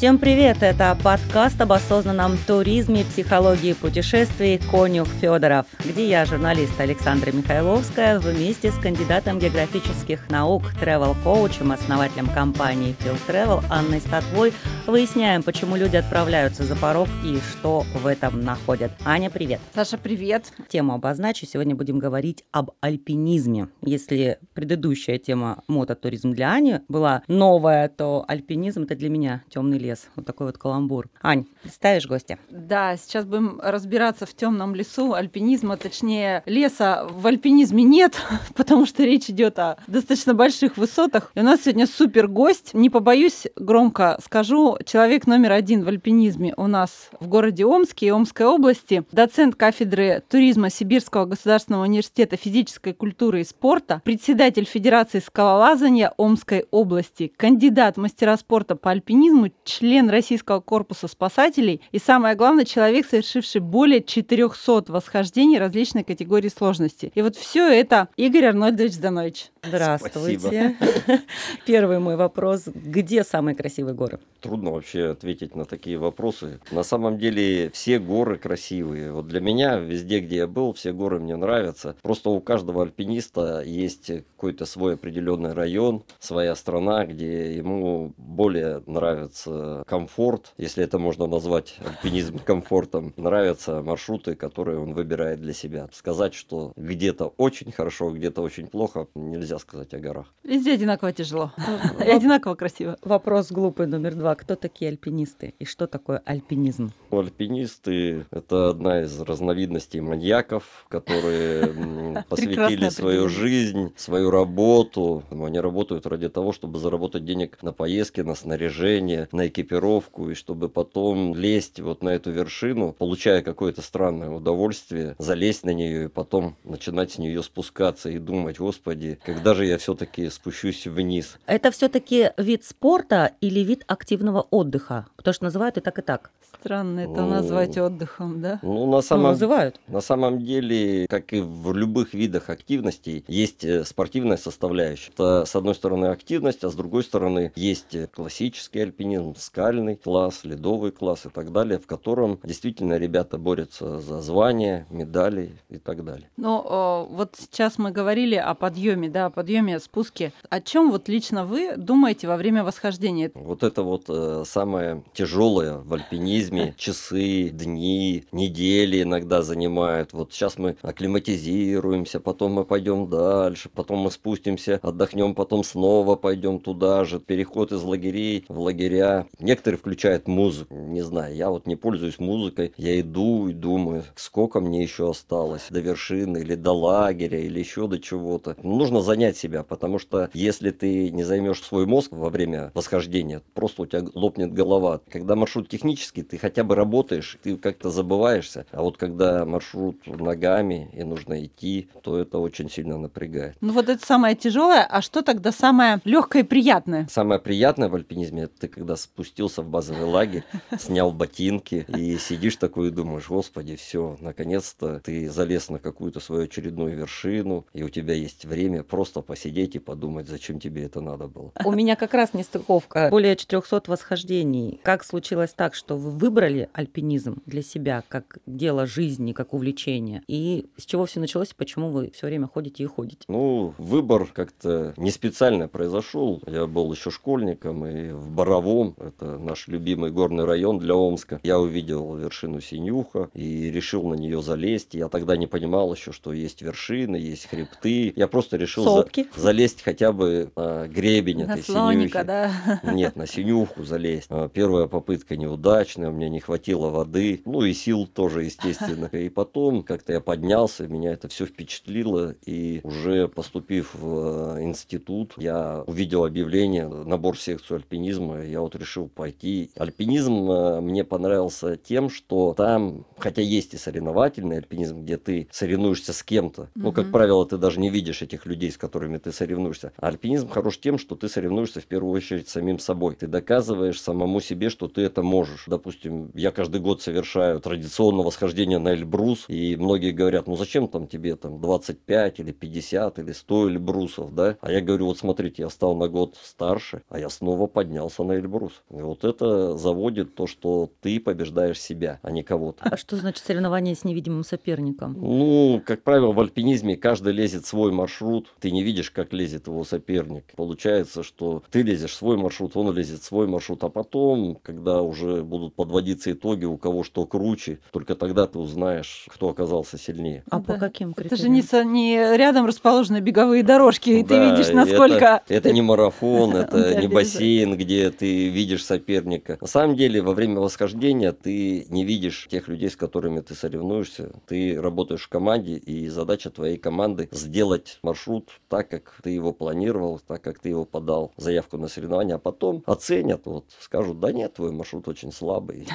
Всем 0.00 0.16
привет! 0.18 0.62
Это 0.62 0.96
подкаст 1.04 1.60
об 1.60 1.74
осознанном 1.74 2.38
туризме, 2.46 3.04
психологии 3.04 3.74
путешествий 3.74 4.58
«Конюх 4.70 5.06
Федоров», 5.06 5.66
где 5.84 6.08
я, 6.08 6.24
журналист 6.24 6.80
Александра 6.80 7.32
Михайловская, 7.32 8.18
вместе 8.18 8.70
с 8.70 8.78
кандидатом 8.78 9.38
географических 9.38 10.30
наук, 10.30 10.62
тревел-коучем, 10.80 11.70
основателем 11.70 12.28
компании 12.28 12.96
Field 13.00 13.20
Travel 13.28 13.62
Анной 13.68 14.00
Статвой 14.00 14.54
выясняем, 14.86 15.42
почему 15.42 15.76
люди 15.76 15.96
отправляются 15.96 16.64
за 16.64 16.76
порог 16.76 17.08
и 17.22 17.38
что 17.52 17.84
в 17.94 18.06
этом 18.06 18.40
находят. 18.40 18.92
Аня, 19.04 19.28
привет! 19.28 19.60
Саша, 19.74 19.98
привет! 19.98 20.50
Тему 20.70 20.94
обозначу. 20.94 21.44
Сегодня 21.44 21.74
будем 21.74 21.98
говорить 21.98 22.42
об 22.52 22.70
альпинизме. 22.80 23.68
Если 23.82 24.38
предыдущая 24.54 25.18
тема 25.18 25.62
мототуризм 25.68 26.32
для 26.32 26.54
Ани 26.54 26.78
была 26.88 27.22
новая, 27.28 27.90
то 27.90 28.24
альпинизм– 28.26 28.82
это 28.84 28.96
для 28.96 29.10
меня 29.10 29.42
темный 29.50 29.76
лес 29.76 29.89
лес. 29.90 30.08
Вот 30.16 30.24
такой 30.26 30.46
вот 30.46 30.58
каламбур. 30.58 31.08
Ань, 31.22 31.46
представишь 31.62 32.06
гостя? 32.06 32.38
Да, 32.50 32.96
сейчас 32.96 33.24
будем 33.24 33.60
разбираться 33.62 34.24
в 34.26 34.34
темном 34.34 34.74
лесу 34.74 35.14
альпинизма, 35.14 35.76
точнее 35.76 36.42
леса 36.46 37.06
в 37.10 37.26
альпинизме 37.26 37.82
нет, 37.82 38.16
потому 38.54 38.86
что 38.86 39.02
речь 39.02 39.28
идет 39.28 39.58
о 39.58 39.76
достаточно 39.86 40.34
больших 40.34 40.76
высотах. 40.76 41.32
И 41.34 41.40
у 41.40 41.42
нас 41.42 41.62
сегодня 41.62 41.86
супер 41.86 42.28
гость. 42.28 42.72
Не 42.74 42.90
побоюсь, 42.90 43.46
громко 43.56 44.18
скажу, 44.24 44.78
человек 44.86 45.26
номер 45.26 45.52
один 45.52 45.84
в 45.84 45.88
альпинизме 45.88 46.54
у 46.56 46.66
нас 46.66 47.10
в 47.18 47.26
городе 47.26 47.64
Омске 47.64 48.06
и 48.06 48.10
Омской 48.10 48.46
области, 48.46 49.04
доцент 49.10 49.56
кафедры 49.56 50.22
туризма 50.28 50.70
Сибирского 50.70 51.24
государственного 51.24 51.82
университета 51.82 52.36
физической 52.36 52.92
культуры 52.92 53.40
и 53.40 53.44
спорта, 53.44 54.00
председатель 54.04 54.64
Федерации 54.64 55.18
скалолазания 55.18 56.12
Омской 56.16 56.66
области, 56.70 57.32
кандидат 57.36 57.96
мастера 57.96 58.36
спорта 58.36 58.76
по 58.76 58.90
альпинизму, 58.90 59.50
член 59.80 60.10
Российского 60.10 60.60
корпуса 60.60 61.08
спасателей 61.08 61.80
и, 61.90 61.98
самое 61.98 62.34
главное, 62.36 62.66
человек, 62.66 63.06
совершивший 63.06 63.62
более 63.62 64.02
400 64.02 64.92
восхождений 64.92 65.58
различной 65.58 66.04
категории 66.04 66.48
сложности. 66.48 67.10
И 67.14 67.22
вот 67.22 67.34
все 67.34 67.66
это 67.66 68.08
Игорь 68.16 68.44
Арнольдович 68.44 68.92
Зданович. 68.92 69.46
Здравствуйте. 69.62 70.76
Первый 71.66 71.98
мой 71.98 72.16
вопрос. 72.16 72.64
Где 72.66 73.24
самые 73.24 73.54
красивые 73.54 73.94
горы? 73.94 74.20
Трудно 74.40 74.70
вообще 74.70 75.10
ответить 75.10 75.54
на 75.54 75.64
такие 75.64 75.96
вопросы. 75.96 76.60
На 76.70 76.82
самом 76.82 77.18
деле 77.18 77.70
все 77.70 77.98
горы 77.98 78.36
красивые. 78.36 79.12
Вот 79.12 79.28
для 79.28 79.40
меня 79.40 79.78
везде, 79.78 80.20
где 80.20 80.36
я 80.36 80.46
был, 80.46 80.74
все 80.74 80.92
горы 80.92 81.20
мне 81.20 81.36
нравятся. 81.36 81.96
Просто 82.02 82.30
у 82.30 82.40
каждого 82.40 82.82
альпиниста 82.82 83.62
есть 83.62 84.10
какой-то 84.36 84.66
свой 84.66 84.94
определенный 84.94 85.54
район, 85.54 86.02
своя 86.18 86.54
страна, 86.54 87.06
где 87.06 87.54
ему 87.54 88.12
более 88.16 88.82
нравится 88.86 89.69
комфорт, 89.86 90.52
если 90.56 90.84
это 90.84 90.98
можно 90.98 91.26
назвать 91.26 91.78
альпинизм 91.84 92.38
комфортом. 92.44 93.12
Нравятся 93.16 93.82
маршруты, 93.82 94.34
которые 94.34 94.78
он 94.78 94.94
выбирает 94.94 95.40
для 95.40 95.52
себя. 95.52 95.88
Сказать, 95.92 96.34
что 96.34 96.72
где-то 96.76 97.32
очень 97.36 97.72
хорошо, 97.72 98.10
где-то 98.10 98.42
очень 98.42 98.66
плохо, 98.66 99.06
нельзя 99.14 99.58
сказать 99.58 99.94
о 99.94 99.98
горах. 99.98 100.26
Везде 100.44 100.72
одинаково 100.74 101.12
тяжело. 101.12 101.52
И 101.98 102.10
одинаково 102.10 102.54
красиво. 102.54 102.96
Вопрос 103.02 103.50
глупый 103.52 103.86
номер 103.86 104.14
два. 104.14 104.34
Кто 104.34 104.56
такие 104.56 104.90
альпинисты 104.90 105.54
и 105.58 105.64
что 105.64 105.86
такое 105.86 106.22
альпинизм? 106.24 106.92
Альпинисты– 107.10 108.26
это 108.30 108.70
одна 108.70 109.02
из 109.02 109.20
разновидностей 109.20 110.00
маньяков, 110.00 110.86
которые 110.88 112.24
посвятили 112.28 112.88
свою 112.88 113.28
жизнь, 113.28 113.92
свою 113.96 114.30
работу. 114.30 115.22
Они 115.30 115.60
работают 115.60 116.06
ради 116.06 116.28
того, 116.28 116.52
чтобы 116.52 116.78
заработать 116.78 117.24
денег 117.24 117.62
на 117.62 117.72
поездки, 117.72 118.20
на 118.20 118.34
снаряжение, 118.34 119.28
на 119.32 119.48
экипировку, 119.60 120.30
и 120.30 120.34
чтобы 120.34 120.68
потом 120.68 121.34
лезть 121.34 121.80
вот 121.80 122.02
на 122.02 122.10
эту 122.10 122.30
вершину, 122.30 122.92
получая 122.92 123.42
какое-то 123.42 123.82
странное 123.82 124.30
удовольствие, 124.30 125.14
залезть 125.18 125.64
на 125.64 125.70
нее 125.70 126.04
и 126.04 126.08
потом 126.08 126.56
начинать 126.64 127.12
с 127.12 127.18
нее 127.18 127.42
спускаться 127.42 128.08
и 128.08 128.18
думать, 128.18 128.58
господи, 128.58 129.18
когда 129.24 129.54
же 129.54 129.66
я 129.66 129.78
все-таки 129.78 130.28
спущусь 130.30 130.86
вниз? 130.86 131.38
Это 131.46 131.70
все-таки 131.70 132.30
вид 132.36 132.64
спорта 132.64 133.32
или 133.40 133.60
вид 133.60 133.84
активного 133.86 134.46
отдыха? 134.50 135.06
Потому 135.16 135.34
что 135.34 135.44
называют 135.44 135.76
и 135.76 135.80
так, 135.80 135.98
и 135.98 136.02
так. 136.02 136.30
Странно 136.58 137.00
это 137.00 137.22
ну, 137.22 137.30
назвать 137.30 137.78
отдыхом, 137.78 138.40
да? 138.40 138.58
Ну, 138.62 138.90
на 138.90 139.02
самом, 139.02 139.22
ну, 139.24 139.28
называют. 139.30 139.80
На 139.86 140.00
самом 140.00 140.44
деле, 140.44 141.06
как 141.08 141.32
и 141.32 141.40
в 141.40 141.72
любых 141.72 142.12
видах 142.12 142.50
активностей, 142.50 143.24
есть 143.28 143.64
э, 143.64 143.84
спортивная 143.84 144.36
составляющая. 144.36 145.10
Это, 145.12 145.44
с 145.44 145.54
одной 145.54 145.74
стороны, 145.74 146.06
активность, 146.06 146.64
а 146.64 146.70
с 146.70 146.74
другой 146.74 147.04
стороны, 147.04 147.52
есть 147.54 147.96
классический 148.10 148.80
альпинизм, 148.80 149.34
скальный 149.50 149.96
класс, 149.96 150.44
ледовый 150.44 150.92
класс 150.92 151.26
и 151.26 151.28
так 151.28 151.52
далее, 151.52 151.78
в 151.80 151.86
котором 151.86 152.38
действительно 152.44 152.98
ребята 152.98 153.36
борются 153.36 153.98
за 153.98 154.20
звания, 154.22 154.86
медали 154.90 155.56
и 155.68 155.78
так 155.78 156.04
далее. 156.04 156.28
Ну, 156.36 157.06
вот 157.10 157.34
сейчас 157.36 157.76
мы 157.78 157.90
говорили 157.90 158.36
о 158.36 158.54
подъеме, 158.54 159.08
да, 159.08 159.26
о 159.26 159.30
подъеме, 159.30 159.80
спуске. 159.80 160.32
О 160.48 160.60
чем 160.60 160.92
вот 160.92 161.08
лично 161.08 161.44
вы 161.44 161.76
думаете 161.76 162.28
во 162.28 162.36
время 162.36 162.62
восхождения? 162.62 163.32
Вот 163.34 163.64
это 163.64 163.82
вот 163.82 164.04
э, 164.08 164.44
самое 164.46 165.02
тяжелое 165.14 165.78
в 165.78 165.92
альпинизме 165.94 166.74
часы, 166.78 167.48
дни, 167.48 168.24
недели 168.30 169.02
иногда 169.02 169.42
занимают. 169.42 170.12
Вот 170.12 170.32
сейчас 170.32 170.58
мы 170.58 170.76
акклиматизируемся, 170.82 172.20
потом 172.20 172.52
мы 172.52 172.64
пойдем 172.64 173.10
дальше, 173.10 173.68
потом 173.68 173.98
мы 173.98 174.12
спустимся, 174.12 174.78
отдохнем, 174.82 175.34
потом 175.34 175.64
снова 175.64 176.14
пойдем 176.14 176.60
туда 176.60 177.04
же. 177.04 177.18
Переход 177.18 177.72
из 177.72 177.82
лагерей 177.82 178.44
в 178.48 178.60
лагеря. 178.60 179.26
Некоторые 179.38 179.78
включают 179.78 180.28
музыку. 180.28 180.74
Не 180.74 181.02
знаю, 181.02 181.34
я 181.34 181.50
вот 181.50 181.66
не 181.66 181.76
пользуюсь 181.76 182.18
музыкой. 182.18 182.72
Я 182.76 183.00
иду 183.00 183.48
и 183.48 183.52
думаю, 183.52 184.04
сколько 184.16 184.60
мне 184.60 184.82
еще 184.82 185.10
осталось 185.10 185.66
до 185.70 185.80
вершины 185.80 186.38
или 186.38 186.54
до 186.54 186.72
лагеря 186.72 187.38
или 187.38 187.58
еще 187.58 187.86
до 187.86 187.98
чего-то. 187.98 188.56
Нужно 188.62 189.00
занять 189.00 189.36
себя, 189.36 189.62
потому 189.62 189.98
что 189.98 190.28
если 190.34 190.70
ты 190.70 191.10
не 191.10 191.24
займешь 191.24 191.62
свой 191.62 191.86
мозг 191.86 192.12
во 192.12 192.30
время 192.30 192.70
восхождения, 192.74 193.42
просто 193.54 193.82
у 193.82 193.86
тебя 193.86 194.02
лопнет 194.14 194.52
голова. 194.52 195.00
Когда 195.10 195.36
маршрут 195.36 195.68
технический, 195.68 196.22
ты 196.22 196.38
хотя 196.38 196.64
бы 196.64 196.74
работаешь, 196.74 197.38
ты 197.42 197.56
как-то 197.56 197.90
забываешься. 197.90 198.66
А 198.72 198.82
вот 198.82 198.96
когда 198.96 199.44
маршрут 199.44 200.06
ногами 200.06 200.90
и 200.92 201.02
нужно 201.02 201.44
идти, 201.44 201.88
то 202.02 202.18
это 202.18 202.38
очень 202.38 202.70
сильно 202.70 202.98
напрягает. 202.98 203.56
Ну 203.60 203.72
вот 203.72 203.88
это 203.88 204.04
самое 204.04 204.34
тяжелое, 204.34 204.84
а 204.84 205.02
что 205.02 205.22
тогда 205.22 205.52
самое 205.52 206.00
легкое 206.04 206.42
и 206.42 206.46
приятное? 206.46 207.06
Самое 207.10 207.40
приятное 207.40 207.88
в 207.88 207.94
альпинизме 207.94 208.42
это 208.42 208.60
ты 208.60 208.68
когда 208.68 208.96
спустился 209.20 209.60
в 209.60 209.68
базовый 209.68 210.04
лагерь, 210.04 210.44
снял 210.78 211.12
ботинки 211.12 211.84
и 211.94 212.16
сидишь 212.16 212.56
такой 212.56 212.88
и 212.88 212.90
думаешь, 212.90 213.28
господи, 213.28 213.76
все, 213.76 214.16
наконец-то 214.20 215.00
ты 215.00 215.28
залез 215.28 215.68
на 215.68 215.78
какую-то 215.78 216.20
свою 216.20 216.44
очередную 216.44 216.96
вершину, 216.96 217.66
и 217.74 217.82
у 217.82 217.90
тебя 217.90 218.14
есть 218.14 218.46
время 218.46 218.82
просто 218.82 219.20
посидеть 219.20 219.76
и 219.76 219.78
подумать, 219.78 220.26
зачем 220.26 220.58
тебе 220.58 220.84
это 220.84 221.02
надо 221.02 221.28
было. 221.28 221.52
У 221.62 221.72
меня 221.72 221.96
как 221.96 222.14
раз 222.14 222.32
нестыковка. 222.32 223.08
Более 223.10 223.36
400 223.36 223.82
восхождений. 223.88 224.80
Как 224.82 225.04
случилось 225.04 225.52
так, 225.52 225.74
что 225.74 225.98
вы 225.98 226.10
выбрали 226.10 226.70
альпинизм 226.72 227.42
для 227.44 227.60
себя 227.60 228.02
как 228.08 228.38
дело 228.46 228.86
жизни, 228.86 229.32
как 229.32 229.52
увлечение? 229.52 230.22
И 230.28 230.70
с 230.78 230.86
чего 230.86 231.04
все 231.04 231.20
началось, 231.20 231.50
и 231.50 231.54
почему 231.54 231.90
вы 231.90 232.10
все 232.12 232.26
время 232.26 232.46
ходите 232.46 232.84
и 232.84 232.86
ходите? 232.86 233.24
Ну, 233.28 233.74
выбор 233.76 234.28
как-то 234.32 234.94
не 234.96 235.10
специально 235.10 235.68
произошел. 235.68 236.42
Я 236.46 236.66
был 236.66 236.90
еще 236.90 237.10
школьником, 237.10 237.84
и 237.84 238.12
в 238.12 238.30
Боровом, 238.30 238.96
это 239.10 239.38
наш 239.38 239.68
любимый 239.68 240.10
горный 240.10 240.44
район 240.44 240.78
для 240.78 240.94
Омска, 240.94 241.40
я 241.42 241.58
увидел 241.58 242.16
вершину 242.16 242.60
Синюха 242.60 243.30
и 243.34 243.70
решил 243.70 244.08
на 244.08 244.14
нее 244.14 244.42
залезть. 244.42 244.94
Я 244.94 245.08
тогда 245.08 245.36
не 245.36 245.46
понимал 245.46 245.92
еще, 245.94 246.12
что 246.12 246.32
есть 246.32 246.62
вершины, 246.62 247.16
есть 247.16 247.46
хребты. 247.46 248.12
Я 248.16 248.28
просто 248.28 248.56
решил 248.56 248.84
за 248.84 249.06
залезть 249.36 249.82
хотя 249.82 250.12
бы 250.12 250.50
на 250.56 250.88
гребень 250.88 251.44
на 251.44 251.52
этой 251.52 251.62
слоника, 251.62 252.20
Синюхи. 252.20 252.26
да? 252.26 252.80
Нет, 252.92 253.16
на 253.16 253.26
Синюху 253.26 253.84
залезть. 253.84 254.26
А, 254.30 254.48
первая 254.48 254.86
попытка 254.86 255.36
неудачная, 255.36 256.10
у 256.10 256.12
меня 256.12 256.28
не 256.28 256.40
хватило 256.40 256.88
воды, 256.88 257.42
ну 257.44 257.62
и 257.62 257.72
сил 257.72 258.06
тоже, 258.06 258.44
естественно. 258.44 259.06
И 259.12 259.28
потом 259.28 259.82
как-то 259.82 260.12
я 260.12 260.20
поднялся, 260.20 260.86
меня 260.86 261.12
это 261.12 261.28
все 261.28 261.46
впечатлило, 261.46 262.34
и 262.46 262.80
уже 262.84 263.28
поступив 263.28 263.94
в 263.94 264.56
э, 264.56 264.62
институт, 264.62 265.34
я 265.36 265.82
увидел 265.86 266.24
объявление, 266.24 266.88
набор 266.88 267.36
в 267.36 267.40
секцию 267.40 267.78
альпинизма, 267.78 268.44
я 268.44 268.60
вот 268.60 268.74
решил 268.76 268.99
пойти. 269.08 269.70
Альпинизм 269.76 270.50
э, 270.50 270.80
мне 270.80 271.04
понравился 271.04 271.76
тем, 271.76 272.10
что 272.10 272.54
там, 272.56 273.06
хотя 273.18 273.42
есть 273.42 273.74
и 273.74 273.76
соревновательный 273.76 274.58
альпинизм, 274.58 275.02
где 275.02 275.16
ты 275.16 275.48
соревнуешься 275.50 276.12
с 276.12 276.22
кем-то, 276.22 276.68
ну, 276.74 276.92
как 276.92 277.10
правило, 277.10 277.46
ты 277.46 277.56
даже 277.56 277.80
не 277.80 277.90
видишь 277.90 278.22
этих 278.22 278.46
людей, 278.46 278.70
с 278.70 278.76
которыми 278.76 279.00
которыми 279.00 279.18
ты 279.18 279.32
соревнуешься. 279.32 279.92
А 279.96 280.08
альпинизм 280.08 280.48
хорош 280.48 280.78
тем, 280.78 280.98
что 280.98 281.16
ты 281.16 281.28
соревнуешься 281.28 281.80
в 281.80 281.86
первую 281.86 282.12
очередь 282.12 282.48
с 282.48 282.52
самим 282.52 282.78
собой. 282.78 283.16
Ты 283.16 283.26
доказываешь 283.26 284.00
самому 284.00 284.40
себе, 284.40 284.68
что 284.68 284.88
ты 284.88 285.02
это 285.02 285.22
можешь. 285.22 285.64
Допустим, 285.66 286.30
я 286.34 286.50
каждый 286.50 286.80
год 286.80 287.00
совершаю 287.00 287.60
традиционное 287.60 288.24
восхождение 288.24 288.78
на 288.78 288.92
Эльбрус, 288.94 289.46
и 289.48 289.76
многие 289.76 290.12
говорят, 290.12 290.46
ну 290.46 290.56
зачем 290.56 290.88
там 290.88 291.06
тебе 291.06 291.36
там 291.36 291.60
25 291.60 292.40
или 292.40 292.52
50 292.52 293.18
или 293.18 293.32
100 293.32 293.68
Эльбрусов, 293.70 294.34
да? 294.34 294.56
А 294.60 294.70
я 294.70 294.80
говорю, 294.80 295.06
вот 295.06 295.18
смотрите, 295.18 295.62
я 295.62 295.70
стал 295.70 295.96
на 295.96 296.08
год 296.08 296.36
старше, 296.42 297.02
а 297.08 297.18
я 297.18 297.28
снова 297.28 297.66
поднялся 297.66 298.22
на 298.22 298.32
Эльбрус. 298.32 298.82
И 298.92 299.00
вот 299.00 299.24
это 299.24 299.76
заводит 299.76 300.34
то, 300.34 300.48
что 300.48 300.90
ты 301.00 301.20
побеждаешь 301.20 301.80
себя, 301.80 302.18
а 302.22 302.32
не 302.32 302.42
кого-то. 302.42 302.82
А 302.82 302.96
что 302.96 303.14
значит 303.16 303.44
соревнование 303.44 303.94
с 303.94 304.02
невидимым 304.02 304.42
соперником? 304.42 305.14
Ну, 305.16 305.80
как 305.86 306.02
правило, 306.02 306.32
в 306.32 306.40
альпинизме 306.40 306.96
каждый 306.96 307.32
лезет 307.32 307.66
свой 307.66 307.92
маршрут. 307.92 308.52
Ты 308.58 308.72
не 308.72 308.82
видишь, 308.82 309.12
как 309.12 309.32
лезет 309.32 309.68
его 309.68 309.84
соперник. 309.84 310.44
Получается, 310.56 311.22
что 311.22 311.62
ты 311.70 311.82
лезешь 311.82 312.16
свой 312.16 312.36
маршрут, 312.36 312.76
он 312.76 312.92
лезет 312.92 313.22
свой 313.22 313.46
маршрут, 313.46 313.84
а 313.84 313.90
потом, 313.90 314.56
когда 314.60 315.02
уже 315.02 315.44
будут 315.44 315.74
подводиться 315.76 316.32
итоги, 316.32 316.64
у 316.64 316.76
кого 316.76 317.04
что 317.04 317.24
круче, 317.26 317.78
только 317.92 318.16
тогда 318.16 318.48
ты 318.48 318.58
узнаешь, 318.58 319.26
кто 319.28 319.50
оказался 319.50 319.98
сильнее. 319.98 320.42
А 320.50 320.58
Да. 320.58 320.74
по 320.74 320.80
каким 320.80 321.10
Это 321.10 321.22
критериям? 321.22 321.42
же 321.44 321.48
не, 321.50 321.62
со- 321.62 321.84
не 321.84 322.36
рядом 322.36 322.66
расположены 322.66 323.20
беговые 323.20 323.62
дорожки, 323.62 324.10
и 324.10 324.22
ты 324.24 324.30
Да, 324.34 324.50
видишь, 324.50 324.66
это- 324.66 324.76
насколько... 324.76 325.42
Это, 325.48 325.72
не 325.72 325.82
марафон, 325.82 326.50
Он 326.50 326.56
это 326.56 327.00
не 327.00 327.06
бассейн, 327.06 327.76
где 327.76 328.10
ты 328.10 328.48
видишь 328.48 328.79
соперника. 328.84 329.58
На 329.60 329.66
самом 329.66 329.96
деле, 329.96 330.22
во 330.22 330.32
время 330.32 330.60
восхождения 330.60 331.32
ты 331.32 331.86
не 331.88 332.04
видишь 332.04 332.48
тех 332.50 332.68
людей, 332.68 332.90
с 332.90 332.96
которыми 332.96 333.40
ты 333.40 333.54
соревнуешься. 333.54 334.32
Ты 334.46 334.80
работаешь 334.80 335.22
в 335.22 335.28
команде, 335.28 335.76
и 335.76 336.08
задача 336.08 336.50
твоей 336.50 336.76
команды 336.76 337.28
сделать 337.32 337.98
маршрут 338.02 338.60
так, 338.68 338.88
как 338.88 339.20
ты 339.22 339.30
его 339.30 339.52
планировал, 339.52 340.20
так, 340.26 340.42
как 340.42 340.58
ты 340.58 340.70
его 340.70 340.84
подал 340.84 341.32
заявку 341.36 341.76
на 341.76 341.88
соревнования, 341.88 342.36
а 342.36 342.38
потом 342.38 342.82
оценят, 342.86 343.46
вот, 343.46 343.64
скажут, 343.80 344.20
да 344.20 344.32
нет, 344.32 344.54
твой 344.54 344.72
маршрут 344.72 345.08
очень 345.08 345.32
слабый. 345.32 345.86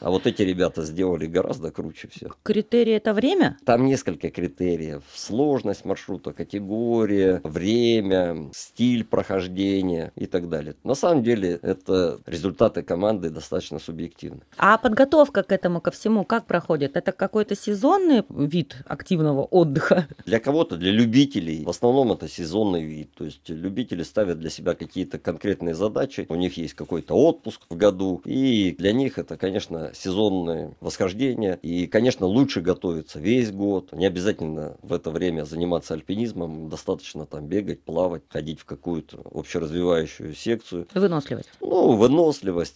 А 0.00 0.10
вот 0.10 0.26
эти 0.26 0.42
ребята 0.42 0.82
сделали 0.82 1.26
гораздо 1.26 1.70
круче 1.70 2.08
все. 2.08 2.30
Критерий 2.42 2.92
это 2.92 3.12
время? 3.12 3.56
Там 3.64 3.86
несколько 3.86 4.30
критериев. 4.30 5.02
Сложность 5.14 5.84
маршрута, 5.84 6.32
категория, 6.32 7.40
время, 7.44 8.50
стиль 8.52 9.04
прохождения 9.04 10.12
и 10.16 10.26
так 10.26 10.48
далее. 10.48 10.76
На 10.84 10.94
самом 10.94 11.22
деле 11.22 11.58
это 11.62 12.20
результаты 12.34 12.82
команды 12.82 13.30
достаточно 13.30 13.78
субъективны. 13.78 14.40
А 14.58 14.76
подготовка 14.76 15.42
к 15.42 15.52
этому 15.52 15.80
ко 15.80 15.90
всему 15.90 16.24
как 16.24 16.46
проходит? 16.46 16.96
Это 16.96 17.12
какой-то 17.12 17.54
сезонный 17.54 18.24
вид 18.28 18.76
активного 18.86 19.42
отдыха? 19.42 20.08
Для 20.26 20.40
кого-то, 20.40 20.76
для 20.76 20.90
любителей, 20.90 21.64
в 21.64 21.70
основном 21.70 22.12
это 22.12 22.28
сезонный 22.28 22.82
вид. 22.82 23.14
То 23.14 23.24
есть 23.24 23.48
любители 23.48 24.02
ставят 24.02 24.38
для 24.38 24.50
себя 24.50 24.74
какие-то 24.74 25.18
конкретные 25.18 25.74
задачи. 25.74 26.26
У 26.28 26.34
них 26.34 26.56
есть 26.56 26.74
какой-то 26.74 27.14
отпуск 27.14 27.62
в 27.70 27.76
году. 27.76 28.20
И 28.24 28.74
для 28.76 28.92
них 28.92 29.18
это, 29.18 29.36
конечно, 29.36 29.92
сезонное 29.94 30.74
восхождение. 30.80 31.58
И, 31.62 31.86
конечно, 31.86 32.26
лучше 32.26 32.60
готовиться 32.60 33.20
весь 33.20 33.52
год. 33.52 33.92
Не 33.92 34.06
обязательно 34.06 34.76
в 34.82 34.92
это 34.92 35.10
время 35.10 35.44
заниматься 35.44 35.94
альпинизмом. 35.94 36.68
Достаточно 36.68 37.26
там 37.26 37.46
бегать, 37.46 37.82
плавать, 37.82 38.22
ходить 38.28 38.60
в 38.60 38.64
какую-то 38.64 39.22
общеразвивающую 39.32 40.34
секцию. 40.34 40.88
Выносливость. 40.94 41.50
Ну, 41.60 41.92
выносливость, 41.92 42.23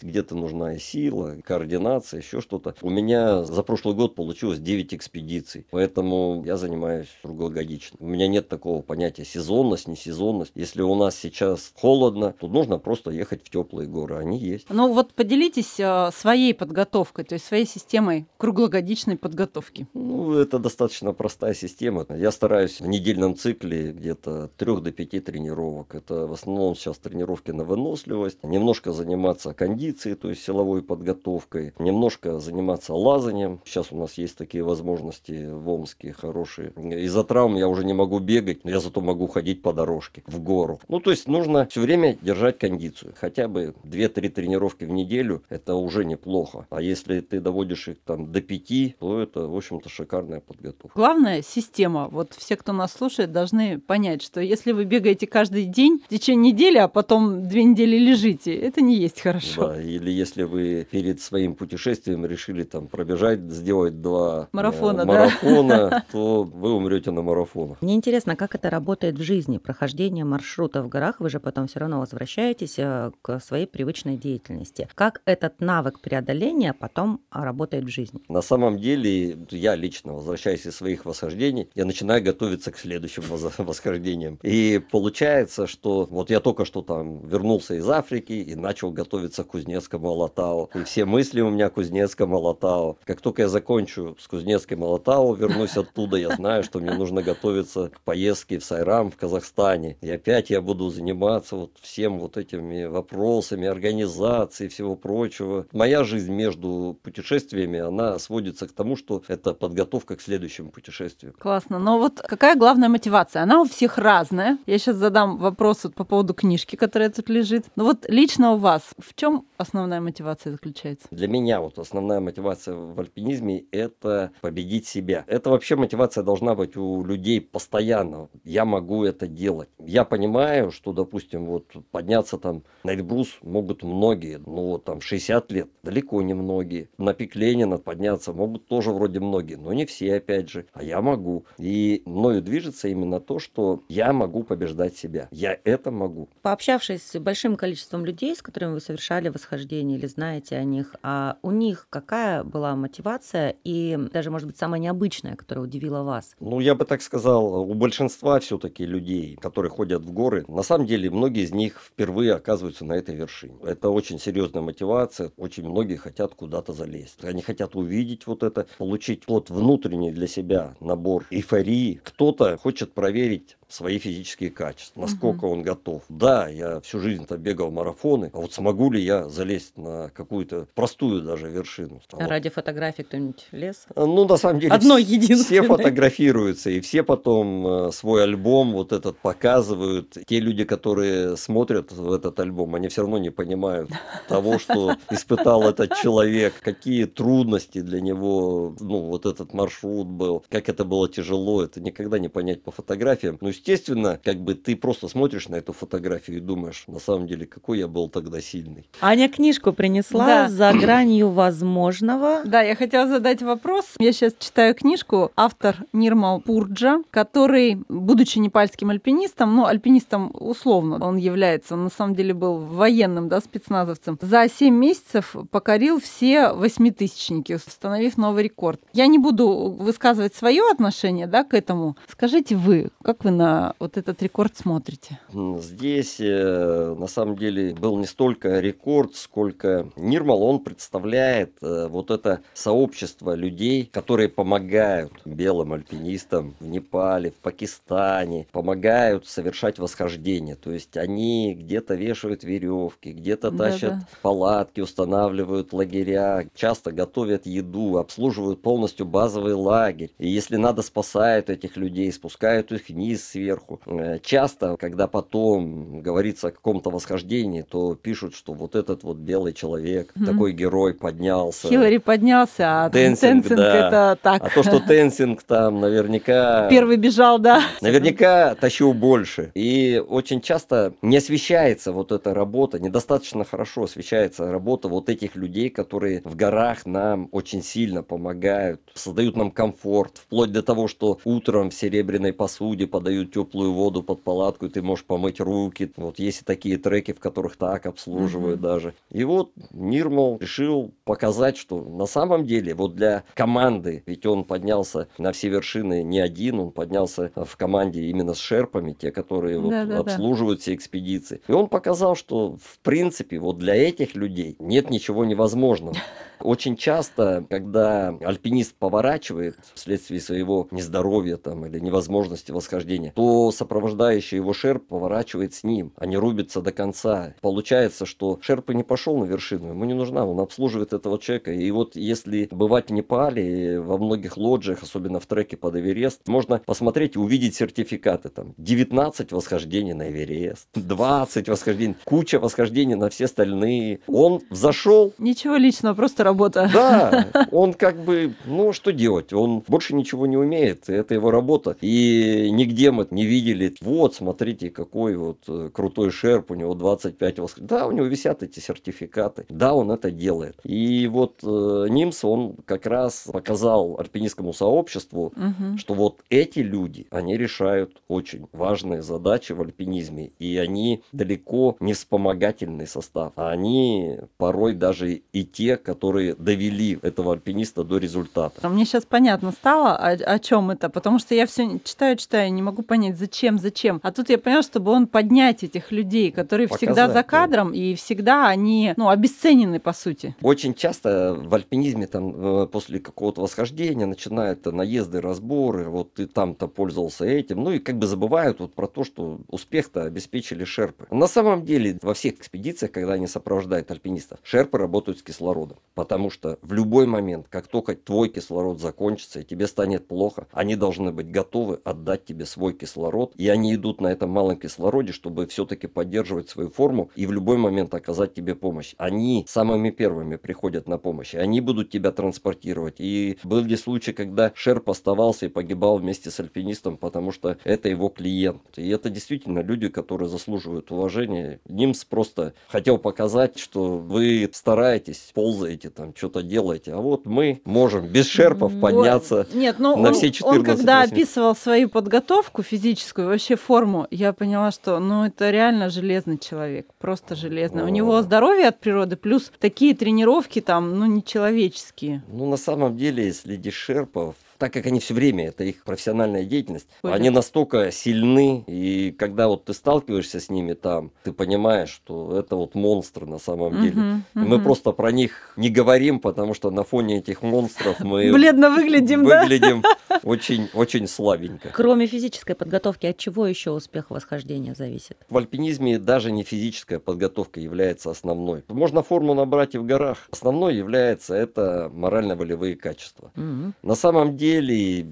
где-то 0.03 0.35
нужна 0.35 0.75
и 0.75 0.79
сила, 0.79 1.37
и 1.37 1.43
координация, 1.43 2.21
еще 2.21 2.41
что-то. 2.41 2.75
У 2.83 2.91
меня 2.91 3.45
за 3.45 3.63
прошлый 3.63 3.95
год 3.95 4.15
получилось 4.15 4.59
9 4.59 4.95
экспедиций, 4.95 5.67
поэтому 5.71 6.43
я 6.45 6.57
занимаюсь 6.57 7.09
круглогодично. 7.23 7.97
У 8.01 8.07
меня 8.07 8.29
нет 8.29 8.49
такого 8.49 8.83
понятия 8.83 9.25
сезонность, 9.25 9.89
не 9.89 9.97
сезонность. 9.97 10.53
Если 10.55 10.83
у 10.83 10.95
нас 10.95 11.17
сейчас 11.17 11.73
холодно, 11.75 12.35
то 12.39 12.49
нужно 12.49 12.79
просто 12.79 13.11
ехать 13.11 13.43
в 13.45 13.51
теплые 13.51 13.89
горы, 13.89 14.17
они 14.17 14.39
есть. 14.39 14.67
Ну 14.71 14.93
вот 14.93 15.13
поделитесь 15.15 15.79
э, 15.79 16.11
своей 16.13 16.55
подготовкой, 16.55 17.25
то 17.25 17.35
есть 17.35 17.45
своей 17.45 17.67
системой 17.67 18.27
круглогодичной 18.37 19.17
подготовки. 19.17 19.87
Ну, 19.95 20.33
это 20.33 20.59
достаточно 20.59 21.13
простая 21.13 21.55
система. 21.55 22.07
Я 22.11 22.31
стараюсь 22.31 22.81
в 22.81 22.87
недельном 22.87 23.37
цикле 23.37 23.93
где-то 23.93 24.45
от 24.45 24.57
3 24.57 24.81
до 24.81 24.93
5 24.93 25.25
тренировок. 25.25 25.95
Это 25.95 26.27
в 26.27 26.33
основном 26.33 26.75
сейчас 26.75 26.99
тренировки 26.99 27.51
на 27.51 27.65
выносливость. 27.65 28.43
Немножко 28.43 28.93
заниматься 29.29 29.53
кондицией, 29.53 30.17
то 30.17 30.31
есть 30.31 30.43
силовой 30.43 30.83
подготовкой. 30.83 31.75
Немножко 31.79 32.39
заниматься 32.41 32.95
лазанием. 32.95 33.61
Сейчас 33.65 33.93
у 33.93 33.97
нас 33.97 34.15
есть 34.15 34.37
такие 34.37 34.65
возможности 34.65 35.49
в 35.51 35.69
Омске 35.69 36.13
хорошие. 36.13 36.73
Из-за 37.05 37.25
травм 37.25 37.57
я 37.57 37.69
уже 37.69 37.85
не 37.85 37.93
могу 37.93 38.21
бегать, 38.21 38.65
но 38.65 38.71
я 38.71 38.81
зато 38.81 39.01
могу 39.01 39.27
ходить 39.27 39.63
по 39.63 39.73
дорожке 39.73 40.23
в 40.27 40.41
гору. 40.41 40.81
Ну, 40.89 41.01
то 41.01 41.11
есть 41.11 41.29
нужно 41.29 41.67
все 41.71 41.81
время 41.81 42.17
держать 42.23 42.59
кондицию. 42.59 43.13
Хотя 43.21 43.49
бы 43.49 43.75
2-3 43.85 44.29
тренировки 44.31 44.85
в 44.85 44.91
неделю, 44.91 45.43
это 45.51 45.75
уже 45.75 46.05
неплохо. 46.05 46.67
А 46.71 46.81
если 46.81 47.21
ты 47.21 47.41
доводишь 47.41 47.89
их 47.89 47.99
там 48.05 48.33
до 48.33 48.41
5, 48.41 48.99
то 48.99 49.21
это, 49.21 49.47
в 49.47 49.57
общем-то, 49.57 49.89
шикарная 49.89 50.41
подготовка. 50.41 50.99
Главная 50.99 51.43
система, 51.43 52.09
вот 52.09 52.33
все, 52.35 52.57
кто 52.57 52.73
нас 52.73 52.93
слушает, 52.93 53.33
должны 53.33 53.79
понять, 53.79 54.23
что 54.23 54.41
если 54.41 54.73
вы 54.73 54.85
бегаете 54.85 55.27
каждый 55.27 55.65
день 55.65 56.01
в 56.07 56.09
течение 56.09 56.53
недели, 56.53 56.79
а 56.79 56.89
потом 56.89 57.47
две 57.47 57.65
недели 57.65 57.99
лежите, 57.99 58.55
это 58.55 58.81
не 58.81 58.97
есть 58.97 59.18
хорошо. 59.21 59.69
Да, 59.69 59.81
или 59.81 60.11
если 60.11 60.43
вы 60.43 60.87
перед 60.91 61.21
своим 61.21 61.55
путешествием 61.55 62.25
решили 62.27 62.65
там 62.65 62.89
пробежать, 62.89 63.41
сделать 63.41 64.01
два 64.01 64.45
э, 64.45 64.47
Марафона, 64.53 65.05
да. 65.05 65.05
марафона, 65.05 66.05
то 66.13 66.45
вы 66.45 66.73
умрете 66.73 67.11
на 67.11 67.23
марафонах. 67.23 67.81
Мне 67.83 67.95
интересно, 67.95 68.37
как 68.37 68.55
это 68.55 68.71
работает 68.71 69.19
в 69.19 69.23
жизни, 69.23 69.59
прохождение 69.59 70.25
маршрута 70.25 70.83
в 70.83 70.89
горах. 70.89 71.21
Вы 71.21 71.31
же 71.31 71.41
потом 71.41 71.67
все 71.67 71.81
равно 71.81 72.01
возвращаетесь 72.01 72.79
э, 72.79 73.11
к 73.23 73.41
своей 73.41 73.67
привычной 73.67 74.17
деятельности. 74.17 74.89
Как 74.95 75.23
этот 75.25 75.61
навык 75.61 76.01
преодоления 76.01 76.73
потом 76.73 77.21
работает 77.31 77.85
в 77.85 77.89
жизни? 77.89 78.21
На 78.29 78.43
самом 78.43 78.79
деле, 78.79 79.39
я 79.51 79.75
лично, 79.75 80.15
возвращаясь 80.15 80.67
из 80.67 80.77
своих 80.77 81.05
восхождений, 81.05 81.69
я 81.75 81.85
начинаю 81.85 82.23
готовиться 82.23 82.71
к 82.71 82.79
следующим 82.79 83.23
восхождениям. 83.59 84.39
И 84.43 84.81
получается, 84.91 85.67
что 85.67 86.07
вот 86.11 86.31
я 86.31 86.41
только 86.41 86.65
что 86.65 86.83
там 86.83 87.27
вернулся 87.27 87.75
из 87.75 87.89
Африки 87.89 88.33
и 88.33 88.55
начал 88.55 88.91
готовиться 88.91 89.08
к 89.09 89.45
Кузнецкому 89.45 90.11
Алатау. 90.11 90.71
И 90.75 90.85
все 90.85 91.05
мысли 91.05 91.41
у 91.41 91.51
меня 91.51 91.71
к 91.71 91.75
Кузнецкому 91.75 92.37
Алатау. 92.37 92.99
Как 93.05 93.21
только 93.21 93.43
я 93.43 93.49
закончу 93.49 94.17
с 94.19 94.27
Кузнецким 94.27 94.85
Алатау, 94.85 95.35
вернусь 95.35 95.77
оттуда, 95.77 96.17
я 96.17 96.35
знаю, 96.37 96.63
что 96.63 96.81
мне 96.81 96.93
нужно 96.93 97.23
готовиться 97.23 97.89
к 97.89 98.01
поездке 98.01 98.59
в 98.59 98.65
Сайрам 98.65 99.11
в 99.11 99.17
Казахстане. 99.17 99.97
И 100.01 100.11
опять 100.11 100.51
я 100.51 100.61
буду 100.61 100.91
заниматься 100.91 101.57
вот 101.57 101.73
всем 101.81 102.19
вот 102.19 102.37
этими 102.37 102.85
вопросами 102.85 103.67
организации 103.67 104.69
всего 104.69 104.97
прочего. 104.97 105.67
Моя 105.73 106.05
жизнь 106.05 106.33
между 106.33 106.99
путешествиями, 107.03 107.79
она 107.79 108.19
сводится 108.19 108.67
к 108.67 108.73
тому, 108.73 108.97
что 108.97 109.23
это 109.29 109.55
подготовка 109.55 110.17
к 110.17 110.21
следующему 110.21 110.71
путешествию. 110.71 111.35
Классно. 111.39 111.79
Но 111.79 111.99
вот 111.99 112.21
какая 112.21 112.57
главная 112.57 112.89
мотивация? 112.89 113.43
Она 113.43 113.61
у 113.61 113.65
всех 113.65 113.99
разная. 113.99 114.59
Я 114.67 114.79
сейчас 114.79 114.97
задам 114.97 115.39
вопрос 115.39 115.85
вот 115.85 115.95
по 115.95 116.05
поводу 116.05 116.35
книжки, 116.35 116.77
которая 116.77 117.11
тут 117.11 117.29
лежит. 117.29 117.67
Но 117.77 117.85
вот 117.85 118.07
лично 118.09 118.53
у 118.53 118.57
вас 118.57 118.83
в 118.99 119.15
чем 119.15 119.47
основная 119.57 120.01
мотивация 120.01 120.53
заключается? 120.53 121.07
Для 121.11 121.29
меня 121.29 121.61
вот 121.61 121.79
основная 121.79 122.21
мотивация 122.21 122.75
в 122.75 122.99
альпинизме– 122.99 123.65
это 123.71 124.33
победить 124.41 124.87
себя. 124.87 125.25
Это 125.27 125.51
вообще 125.51 125.77
мотивация 125.77 126.25
должна 126.25 126.55
быть 126.55 126.77
у 126.77 127.05
людей 127.05 127.41
постоянно. 127.41 128.29
Я 128.45 128.65
могу 128.65 129.05
это 129.05 129.27
делать. 129.27 129.69
Я 129.79 130.05
понимаю, 130.05 130.71
что, 130.71 130.93
допустим, 130.93 131.47
вот 131.47 131.67
подняться 131.91 132.39
там 132.39 132.65
на 132.83 132.95
Эльбрус 132.95 133.39
могут 133.43 133.83
многие, 133.83 134.39
ну 134.39 134.71
вот 134.71 134.85
там 134.85 135.01
60 135.01 135.53
лет, 135.53 135.69
далеко 135.83 136.21
не 136.23 136.35
многие. 136.35 136.89
На 136.99 137.15
пик 137.15 137.37
Ленина 137.37 137.79
подняться 137.79 138.33
могут 138.33 138.67
тоже 138.67 138.91
вроде 138.91 139.21
многие, 139.21 139.55
но 139.55 139.73
не 139.73 139.87
все 139.87 140.17
опять 140.17 140.51
же. 140.51 140.67
А 140.73 140.83
я 140.83 141.01
могу. 141.01 141.45
И 141.59 142.03
мною 142.05 142.43
движется 142.43 142.89
именно 142.89 143.21
то, 143.21 143.39
что 143.39 143.85
я 143.89 144.13
могу 144.13 144.43
побеждать 144.43 144.97
себя. 144.97 145.29
Я 145.31 145.59
это 145.65 145.91
могу. 145.91 146.29
Пообщавшись 146.43 147.03
с 147.03 147.19
большим 147.19 147.57
количеством 147.57 148.05
людей, 148.05 148.35
с 148.35 148.43
которыми 148.43 148.73
вы 148.73 148.81
совершали 148.89 149.29
восхождение 149.29 149.99
или 149.99 150.07
знаете 150.07 150.57
о 150.57 150.65
них, 150.65 150.95
а 151.03 151.37
у 151.43 151.51
них 151.51 151.87
какая 151.91 152.43
была 152.43 152.75
мотивация 152.75 153.55
и 153.63 153.99
даже, 154.13 154.31
может 154.31 154.47
быть, 154.47 154.57
самая 154.57 154.81
необычная, 154.81 155.37
которая 155.37 155.67
удивила 155.67 156.03
вас? 156.03 156.35
Ну, 156.41 156.61
я 156.61 156.75
бы 156.75 156.87
так 156.87 157.03
сказал, 157.03 157.69
у 157.71 157.75
большинства 157.75 158.41
все-таки 158.41 158.87
людей, 158.87 159.37
которые 159.37 159.71
ходят 159.71 160.03
в 160.03 160.13
горы, 160.13 160.47
на 160.49 160.63
самом 160.63 160.87
деле 160.87 161.11
многие 161.11 161.45
из 161.45 161.53
них 161.53 161.83
впервые 161.85 162.33
оказываются 162.33 162.87
на 162.87 162.95
этой 162.95 163.15
вершине. 163.15 163.57
Это 163.63 163.91
очень 163.91 164.19
серьезная 164.19 164.63
мотивация. 164.63 165.33
Очень 165.37 165.69
многие 165.69 165.97
хотят 165.97 166.35
куда-то 166.35 166.73
залезть. 166.73 167.23
Они 167.23 167.43
хотят 167.43 167.77
увидеть 167.77 168.27
вот 168.27 168.43
это, 168.43 168.67
получить 168.79 169.27
тот 169.27 169.51
внутренний 169.51 170.13
для 170.13 170.27
себя 170.27 170.77
набор 170.81 171.27
эйфории. 171.31 172.01
Кто-то 172.03 172.57
хочет 172.57 172.95
проверить 172.95 173.59
свои 173.69 173.99
физические 173.99 174.51
качества, 174.51 175.03
насколько 175.03 175.45
он 175.45 175.63
готов. 175.63 176.03
Да, 176.09 176.49
я 176.49 176.81
всю 176.81 177.01
жизнь-то 177.01 177.37
бегал 177.37 177.71
марафоны, 177.71 178.31
а 178.33 178.39
вот 178.39 178.53
смогу 178.53 178.91
ли 178.91 179.01
я 179.01 179.29
залезть 179.29 179.77
на 179.77 180.11
какую-то 180.11 180.67
простую 180.75 181.23
даже 181.23 181.49
вершину? 181.49 182.01
А 182.13 182.27
ради 182.27 182.49
фотографий 182.49 183.03
кто-нибудь 183.03 183.47
лез? 183.53 183.87
Ну, 183.95 184.27
на 184.27 184.37
самом 184.39 184.61
деле, 184.61 184.73
Одно 184.73 184.97
единственное. 184.97 185.45
все 185.45 185.63
фотографируются, 185.63 186.71
и 186.71 186.81
все 186.81 187.03
потом 187.03 187.67
э, 187.67 187.93
свой 187.93 188.25
альбом 188.25 188.73
вот 188.73 188.93
этот 188.93 189.19
показывают. 189.19 190.17
Те 190.27 190.41
люди, 190.41 190.65
которые 190.65 191.37
смотрят 191.37 191.93
в 191.93 192.13
этот 192.13 192.41
альбом, 192.41 192.75
они 192.75 192.89
все 192.89 193.03
равно 193.03 193.19
не 193.19 193.31
понимают 193.31 193.91
того, 194.29 194.59
что 194.59 194.97
испытал 195.11 195.69
этот 195.69 195.95
человек, 195.97 196.55
какие 196.61 197.05
трудности 197.05 197.81
для 197.81 198.01
него, 198.01 198.75
ну, 198.81 199.01
вот 199.03 199.27
этот 199.27 199.53
маршрут 199.53 200.07
был, 200.07 200.45
как 200.49 200.69
это 200.71 200.85
было 200.85 201.09
тяжело, 201.09 201.63
это 201.63 201.81
никогда 201.81 202.19
не 202.19 202.29
понять 202.29 202.63
по 202.63 202.71
фотографиям. 202.71 203.37
Ну, 203.41 203.53
естественно, 203.59 204.19
как 204.23 204.37
бы 204.41 204.55
ты 204.55 204.77
просто 204.77 205.09
смотришь 205.09 205.49
на 205.49 205.57
эту 205.57 205.73
фотографию 205.73 206.39
и 206.39 206.41
думаешь, 206.41 206.85
на 206.87 206.99
самом 206.99 207.27
деле, 207.27 207.47
какой 207.47 207.79
я 207.79 207.89
был 207.89 208.09
тогда 208.09 208.41
сильный. 208.41 208.89
Аня 209.01 209.29
книжку 209.29 209.73
принесла 209.73 210.27
Да. 210.27 210.49
«За 210.49 210.73
гранью 210.73 211.31
возможного». 211.31 212.43
Да, 212.45 212.63
я 212.63 212.75
хотела 212.75 213.09
задать 213.09 213.43
вопрос. 213.43 213.85
Я 213.99 214.13
сейчас 214.13 214.35
читаю 214.39 214.75
книжку 214.75 215.33
автор 215.37 215.77
Нирмал 215.93 216.41
Пурджа, 216.41 217.01
который, 217.11 217.79
будучи 217.89 218.39
непальским 218.39 218.91
альпинистом, 218.91 219.55
ну, 219.55 219.67
альпинистом 219.67 220.31
условно 220.35 220.99
он 221.05 221.17
является, 221.17 221.75
он 221.75 221.85
на 221.85 221.91
самом 221.91 222.15
деле 222.15 222.35
был 222.35 222.59
военным, 222.59 223.29
да, 223.29 223.41
спецназовцем, 223.41 224.19
за 224.21 224.49
7 224.49 224.75
месяцев 224.75 225.35
покорил 225.51 226.01
все 226.01 226.53
восьмитысячники, 226.53 227.55
установив 227.55 228.17
новый 228.17 228.45
рекорд. 228.45 228.81
Я 228.93 229.07
не 229.07 229.19
буду 229.19 229.49
высказывать 229.79 230.35
свое 230.35 230.63
отношение, 230.71 231.27
да, 231.27 231.45
к 231.45 231.55
этому. 231.55 231.97
Скажите 232.09 232.57
вы, 232.57 232.91
как 233.03 233.25
вы 233.25 233.31
на 233.31 233.48
вот 233.79 233.97
этот 233.97 234.23
рекорд 234.23 234.57
смотрите? 234.57 235.19
Здесь 235.33 236.17
э, 236.21 236.95
на 236.99 237.07
самом 237.07 237.37
деле 237.37 237.75
был 237.75 237.97
не 237.99 238.07
столько 238.07 238.61
рекорд, 238.61 239.15
сколько 239.15 239.89
Нирмал, 239.97 240.43
он 240.43 240.61
представляет 240.61 241.53
э, 241.63 241.89
вот 241.89 242.11
это 242.11 242.41
сообщество 242.55 243.35
людей, 243.35 243.89
которые 243.93 244.29
помогают 244.29 245.13
белым 245.25 245.73
альпинистам 245.73 246.55
в 246.61 246.67
Непале, 246.67 247.31
в 247.31 247.35
Пакистане, 247.37 248.47
помогают 248.53 249.27
совершать 249.27 249.79
восхождение. 249.79 250.55
То 250.57 250.73
есть 250.73 250.97
они 250.97 251.55
где-то 251.55 251.95
вешают 251.95 252.45
веревки, 252.45 253.13
где-то 253.13 253.51
Да-да. 253.51 253.71
тащат 253.71 253.95
палатки, 254.23 254.81
устанавливают 254.81 255.73
лагеря, 255.73 256.47
часто 256.55 256.93
готовят 256.93 257.47
еду, 257.47 257.99
обслуживают 257.99 258.63
полностью 258.63 259.07
базовый 259.07 259.55
лагерь. 259.55 260.11
И 260.19 260.29
если 260.29 260.57
надо, 260.57 260.83
спасают 260.83 261.51
этих 261.51 261.77
людей, 261.77 262.11
спускают 262.13 262.73
их 262.73 262.89
вниз 262.89 263.35
сверху. 263.39 263.81
Э, 263.87 264.19
Часто, 264.23 264.77
когда 264.77 265.07
потом 265.07 266.01
говорится 266.01 266.49
о 266.49 266.51
каком-то 266.51 266.91
восхождении, 266.91 267.63
то 267.63 267.95
пишут, 267.95 268.35
что 268.35 268.53
вот 268.53 268.75
этот 268.75 269.05
вот 269.05 269.17
белый 269.19 269.53
человек, 269.53 270.13
Мгм. 270.15 270.27
такой 270.27 270.53
герой 270.53 270.95
поднялся. 270.95 271.69
Хиллари 271.69 271.99
поднялся, 271.99 272.85
а 272.85 272.91
Тенсинг, 272.91 273.45
Тенсинг 273.45 273.59
да. 273.59 273.87
это 273.87 274.19
так. 274.23 274.43
А 274.45 274.51
то, 274.51 274.63
что 274.63 274.81
Тенсинг 274.81 275.43
там 275.43 275.81
наверняка... 275.81 276.69
Первый 276.69 276.97
бежал, 276.97 277.39
да. 277.39 277.63
Наверняка 277.81 278.55
тащил 278.55 278.93
больше. 278.93 279.53
И 279.55 280.03
очень 280.07 280.41
часто 280.41 280.95
не 281.03 281.19
освещается 281.19 281.93
вот 281.93 282.13
эта 282.13 282.35
работа, 282.35 282.79
недостаточно 282.79 283.45
хорошо 283.45 283.85
освещается 283.85 284.51
работа 284.51 284.89
вот 284.89 285.09
этих 285.09 285.37
людей, 285.37 285.71
которые 285.71 286.23
в 286.25 286.35
горах 286.35 286.87
нам 286.87 287.29
очень 287.33 287.63
сильно 287.63 288.03
помогают, 288.03 288.81
создают 288.95 289.37
нам 289.37 289.51
комфорт, 289.51 290.19
вплоть 290.19 290.53
до 290.53 290.63
того, 290.63 290.89
что 290.89 291.19
утром 291.25 291.71
в 291.71 291.75
серебряной 291.75 292.33
посуде 292.33 292.87
подают 292.87 293.28
теплую 293.33 293.73
воду 293.73 294.03
под 294.03 294.23
палатку, 294.23 294.67
и 294.67 294.69
ты 294.69 294.83
можешь 294.83 295.05
помыть 295.05 295.41
руки. 295.41 295.91
Вот 295.97 296.19
есть 296.19 296.43
и 296.43 296.45
такие 296.45 296.77
треки, 296.79 297.13
в 297.13 297.21
которых 297.21 297.57
так 297.57 297.87
обслуживают 297.87 298.61
Мгм. 298.61 298.69
даже. 298.69 298.95
И 299.11 299.25
вот 299.25 299.53
Нирмал 299.73 300.39
решил 300.41 300.93
показать, 301.05 301.57
что 301.57 301.81
на 301.81 302.07
самом 302.07 302.45
деле 302.47 302.75
вот 302.75 302.95
для 302.95 303.25
команды, 303.35 304.03
ведь 304.07 304.27
он 304.27 304.45
поднялся 304.45 305.09
на 305.19 305.33
все 305.33 305.49
вершины 305.49 306.03
не 306.03 306.21
один, 306.21 306.61
он 306.61 306.71
поднялся 306.71 307.31
в 307.35 307.57
команде 307.57 308.03
именно 308.03 308.35
с 308.35 308.39
шерпами, 308.39 308.93
те, 308.93 309.11
которые 309.11 309.59
вот 309.59 309.73
обслуживают 309.73 310.61
все 310.61 310.75
экспедиции. 310.75 311.41
И 311.49 311.53
он 311.53 311.69
показал, 311.69 312.15
что 312.15 312.57
в 312.57 312.79
принципе 312.81 313.39
вот 313.39 313.59
для 313.59 313.75
этих 313.75 314.15
людей 314.15 314.57
нет 314.59 314.91
ничего 314.91 315.25
невозможного. 315.25 315.97
Очень 316.41 316.77
часто, 316.77 317.45
когда 317.51 318.09
альпинист 318.21 318.75
поворачивает 318.75 319.57
вследствие 319.75 320.21
своего 320.21 320.69
нездоровья 320.71 321.37
там, 321.37 321.67
или 321.67 321.81
невозможности 321.81 322.53
восхождения, 322.53 323.13
то 323.19 323.51
сопровождающий 323.51 324.37
его 324.37 324.53
шерп 324.53 324.87
поворачивает 324.87 325.53
с 325.53 325.65
ним, 325.65 325.93
они 325.97 326.17
рубятся 326.17 326.61
до 326.63 326.71
конца. 326.71 327.35
Получается, 327.41 328.07
что 328.07 328.39
шерп 328.41 328.71
и 328.71 328.77
не 328.77 328.85
пошел 328.85 329.19
на 329.19 329.25
вершину, 329.25 329.71
ему 329.71 329.87
не 329.87 329.95
нужна, 329.95 330.25
он 330.25 330.39
обслуживает 330.39 330.93
этого 330.93 331.19
человека. 331.19 331.51
И 331.51 331.69
вот 331.73 331.97
если 331.97 332.47
бывать 332.53 332.91
в 332.91 332.93
Непале, 332.93 333.81
во 333.81 333.99
многих 333.99 334.37
лоджиях, 334.37 334.85
особенно 334.85 335.19
в 335.19 335.27
треке 335.27 335.57
под 335.57 335.75
Эверест, 335.75 336.29
можно 336.29 336.61
посмотреть 336.65 337.17
и 337.17 337.19
увидеть 337.19 337.57
сертификаты. 337.57 338.29
Там 338.29 338.55
19 338.57 339.33
восхождений 339.33 339.95
на 339.95 340.11
Эверест, 340.11 340.69
20 340.75 341.49
восхождений, 341.49 341.97
куча 342.05 342.39
восхождений 342.39 342.95
на 342.95 343.11
все 343.11 343.25
остальные. 343.25 343.99
Он 344.07 344.43
взошел, 344.49 345.13
Ничего 345.19 345.57
личного, 345.57 345.97
просто 345.97 346.23
работа. 346.23 346.71
да, 346.73 347.27
он 347.51 347.73
как 347.75 347.99
бы, 347.99 348.35
ну 348.45 348.73
что 348.73 348.93
делать, 348.93 349.33
он 349.33 349.65
больше 349.67 349.97
ничего 349.97 350.29
не 350.29 350.37
умеет, 350.37 350.89
это 350.89 351.15
его 351.15 351.33
работа. 351.33 351.77
И 351.81 352.49
нигде 352.53 352.93
мы 352.93 353.08
не 353.13 353.25
видели, 353.27 353.75
вот, 353.81 354.15
смотрите, 354.15 354.71
какой 354.71 355.17
вот 355.17 355.39
э, 355.49 355.71
крутой 355.73 356.11
шерп, 356.11 356.51
у 356.51 356.55
него 356.55 356.75
25 356.75 357.39
воск... 357.39 357.59
Да, 357.61 357.87
у 357.87 357.93
него 357.93 358.07
висят 358.07 358.43
эти 358.43 358.61
сертификаты, 358.61 359.47
да, 359.49 359.75
он 359.75 359.91
это 359.91 360.11
делает. 360.11 360.57
И 360.65 361.07
вот 361.09 361.41
э, 361.43 361.87
Нимс, 361.91 362.25
он 362.25 362.57
как 362.65 362.87
раз 362.87 363.29
показал 363.33 363.99
альпинистскому 363.99 364.53
сообществу, 364.53 365.33
Мгм. 365.37 365.79
что 365.79 365.95
вот 365.95 366.21
эти 366.31 366.61
люди, 366.61 367.07
они 367.11 367.37
решают 367.37 368.01
очень 368.09 368.47
важные 368.53 369.03
задачи 369.03 369.53
в 369.53 369.61
альпинизме, 369.61 370.33
и 370.39 370.57
они 370.59 371.03
далеко 371.13 371.77
не 371.81 371.93
вспомогательный 371.93 372.87
состав, 372.87 373.33
а 373.37 373.51
они 373.51 374.19
порой 374.37 374.75
даже 374.75 375.13
и 375.33 375.45
те, 375.45 375.77
которые 375.77 376.35
довели 376.35 376.99
этого 377.03 377.33
альпиниста 377.33 377.85
до 377.85 377.99
результата. 377.99 378.55
А 378.63 378.69
Мне 378.69 378.85
сейчас 378.85 379.05
понятно 379.05 379.53
стало, 379.53 379.97
о, 379.97 380.11
о 380.11 380.39
чем 380.39 380.71
это, 380.71 380.89
потому 380.89 381.19
что 381.19 381.35
я 381.35 381.47
все 381.47 381.79
читаю, 381.85 382.17
читаю, 382.17 382.53
не 382.53 382.63
могу 382.63 382.83
понять, 382.89 383.17
зачем, 383.17 383.59
зачем. 383.59 384.01
А 384.03 384.11
тут 384.11 384.31
я 384.31 384.39
поняла, 384.39 384.63
чтобы 384.63 384.91
он 384.91 385.07
поднять 385.07 385.63
этих 385.63 385.93
людей, 385.93 386.33
которые 386.33 386.67
всегда 386.67 387.07
Показать, 387.07 387.09
за 387.09 387.15
да. 387.15 387.23
кадром 387.23 387.73
и 387.73 387.95
всегда 387.95 388.49
они, 388.49 388.95
ну, 388.97 389.11
обесценены 389.11 389.79
по 389.79 389.93
сути. 389.93 390.35
Очень 390.43 390.75
часто 390.75 391.35
в 391.39 391.55
альпинизме 391.55 392.07
там 392.07 392.63
э, 392.63 392.67
после 392.67 392.99
какого-то 392.99 393.43
восхождения 393.43 394.07
начинают 394.07 394.65
наезды, 394.67 395.21
разборы, 395.21 395.89
вот 395.89 396.15
ты 396.15 396.27
там-то 396.27 396.67
пользовался 396.67 397.27
этим, 397.27 397.63
ну 397.63 397.73
и 397.73 397.79
как 397.79 397.99
бы 397.99 398.07
забывают 398.07 398.61
вот 398.61 398.75
про 398.75 398.87
то, 398.87 399.05
что 399.05 399.41
успех-то 399.49 400.05
обеспечили 400.05 400.65
шерпы. 400.65 401.07
На 401.11 401.27
самом 401.27 401.65
деле 401.65 401.99
во 402.03 402.15
всех 402.15 402.35
экспедициях, 402.35 402.93
когда 402.93 403.13
они 403.13 403.27
сопровождают 403.27 403.91
альпинистов, 403.91 404.39
шерпы 404.43 404.79
работают 404.79 405.19
с 405.19 405.23
кислородом, 405.23 405.79
потому 405.95 406.31
что 406.31 406.59
в 406.63 406.73
любой 406.73 407.07
момент, 407.07 407.47
как 407.51 407.67
только 407.67 407.95
твой 407.95 408.31
кислород 408.31 408.81
закончится 408.81 409.41
и 409.41 409.45
тебе 409.45 409.67
станет 409.67 410.09
плохо, 410.09 410.47
они 410.53 410.75
должны 410.75 411.13
быть 411.13 411.31
готовы 411.31 411.81
отдать 411.85 412.25
тебе 412.25 412.47
свой 412.47 412.78
кислород, 412.79 413.33
и 413.37 413.49
они 413.49 413.75
идут 413.75 414.01
на 414.01 414.09
этом 414.09 414.31
малом 414.31 414.57
кислороде, 414.57 415.13
чтобы 415.13 415.47
все-таки 415.47 415.87
поддерживать 415.87 416.49
свою 416.49 416.71
форму 416.71 417.11
и 417.17 417.27
в 417.27 417.33
любой 417.33 417.57
момент 417.59 417.93
оказать 417.95 418.35
тебе 418.35 418.55
помощь. 418.55 418.95
Они 418.99 419.45
самыми 419.49 419.91
первыми 419.91 420.37
приходят 420.37 420.89
на 420.89 420.99
помощь, 420.99 421.35
и 421.35 421.39
они 421.39 421.61
будут 421.61 421.91
тебя 421.91 422.13
транспортировать. 422.13 422.97
И 422.99 423.39
были 423.45 423.75
случаи, 423.77 424.13
когда 424.13 424.53
шерп 424.55 424.91
оставался 424.91 425.47
и 425.47 425.49
погибал 425.49 425.99
вместе 425.99 426.31
с 426.31 426.41
альпинистом, 426.41 426.97
потому 426.97 427.33
что 427.33 427.59
это 427.65 427.89
его 427.89 428.09
клиент. 428.09 428.63
И 428.77 428.89
это 428.89 429.11
действительно 429.11 429.61
люди, 429.61 429.89
которые 429.89 430.29
заслуживают 430.29 430.91
уважения. 430.91 431.61
Нимс 431.69 432.05
просто 432.05 432.55
хотел 432.69 432.99
показать, 432.99 433.59
что 433.59 433.99
вы 433.99 434.49
стараетесь, 434.53 435.31
ползаете 435.35 435.91
там, 435.91 436.15
что-то 436.17 436.43
делаете, 436.43 436.93
а 436.93 436.99
вот 436.99 437.27
мы 437.27 437.61
можем 437.65 438.07
без 438.07 438.27
шерпов 438.27 438.79
подняться. 438.81 439.47
Нет, 439.53 439.77
ну 439.79 439.97
на 439.97 440.09
он, 440.09 440.15
все 440.15 440.27
он 440.27 440.33
14 440.33 440.67
когда 440.67 441.01
восемь. 441.01 441.13
описывал 441.15 441.57
свою 441.57 441.89
подготовку 441.89 442.63
физическую, 442.69 443.29
вообще 443.29 443.57
форму, 443.57 444.07
я 444.11 444.33
поняла, 444.33 444.71
что 444.71 444.99
ну 444.99 445.25
это 445.25 445.51
реально 445.51 445.89
железный 445.89 446.39
человек, 446.39 446.87
просто 446.99 447.35
железный. 447.35 447.85
У 447.85 447.89
него 447.89 448.21
здоровье 448.23 448.69
от 448.69 448.81
природы, 448.81 449.17
плюс 449.17 449.51
такие 449.59 449.95
тренировки 449.95 450.61
там, 450.61 450.99
ну, 450.99 451.07
нечеловеческие. 451.07 452.23
Ну, 452.29 452.49
на 452.49 452.57
самом 452.57 452.97
деле, 452.97 453.33
среди 453.33 453.71
шерпов, 453.71 454.37
так 454.59 454.73
как 454.73 454.87
они 454.87 454.99
все 455.01 455.15
время, 455.15 455.49
это 455.49 455.65
их 455.65 455.85
профессиональная 455.85 456.45
деятельность, 456.45 456.89
Ой, 457.03 457.13
они 457.15 457.31
да. 457.31 457.37
настолько 457.37 457.91
сильны, 457.93 458.65
и 458.67 459.15
когда 459.17 459.47
вот 459.49 459.65
ты 459.65 459.73
сталкиваешься 459.73 460.41
с 460.41 460.51
ними 460.51 460.75
там, 460.75 461.13
ты 461.23 461.33
понимаешь, 461.33 461.91
что 461.91 462.37
это 462.37 462.57
вот 462.57 462.75
монстры 462.75 463.27
на 463.27 463.39
самом 463.39 463.81
деле. 463.81 463.95
Мгм, 463.95 464.25
И 464.35 464.39
мы 464.39 464.61
просто 464.61 464.91
про 464.93 465.13
них 465.13 465.53
не 465.57 465.71
говорим, 465.71 466.19
потому 466.19 466.55
что 466.55 466.71
на 466.71 466.83
фоне 466.83 467.19
этих 467.19 467.43
монстров 467.43 468.01
мы 468.01 468.33
бледно 468.33 468.71
выглядим, 468.71 469.25
да? 469.25 469.43
выглядим 469.43 469.85
очень, 470.25 470.69
очень 470.75 471.07
слабенько. 471.07 471.69
Кроме 471.73 472.07
физической 472.07 472.55
подготовки, 472.55 473.07
от 473.07 473.17
чего 473.17 473.47
еще 473.47 473.71
успех 473.71 474.11
восхождения 474.11 474.75
зависит? 474.75 475.19
В 475.31 475.39
альпинизме 475.39 475.99
даже 475.99 476.33
не 476.33 476.43
физическая 476.43 476.99
подготовка 476.99 477.61
является 477.61 478.11
основной. 478.11 478.65
Можно 478.69 479.03
форму 479.03 479.35
набрать 479.35 479.77
и 479.77 479.79
в 479.79 479.85
горах. 479.85 480.19
Основной 480.33 480.75
является 480.77 481.35
это 481.35 481.91
морально-волевые 481.95 482.75
качества. 482.75 483.31
Мгм. 483.37 483.75
На 483.83 483.95
самом 483.95 484.37
деле 484.37 484.48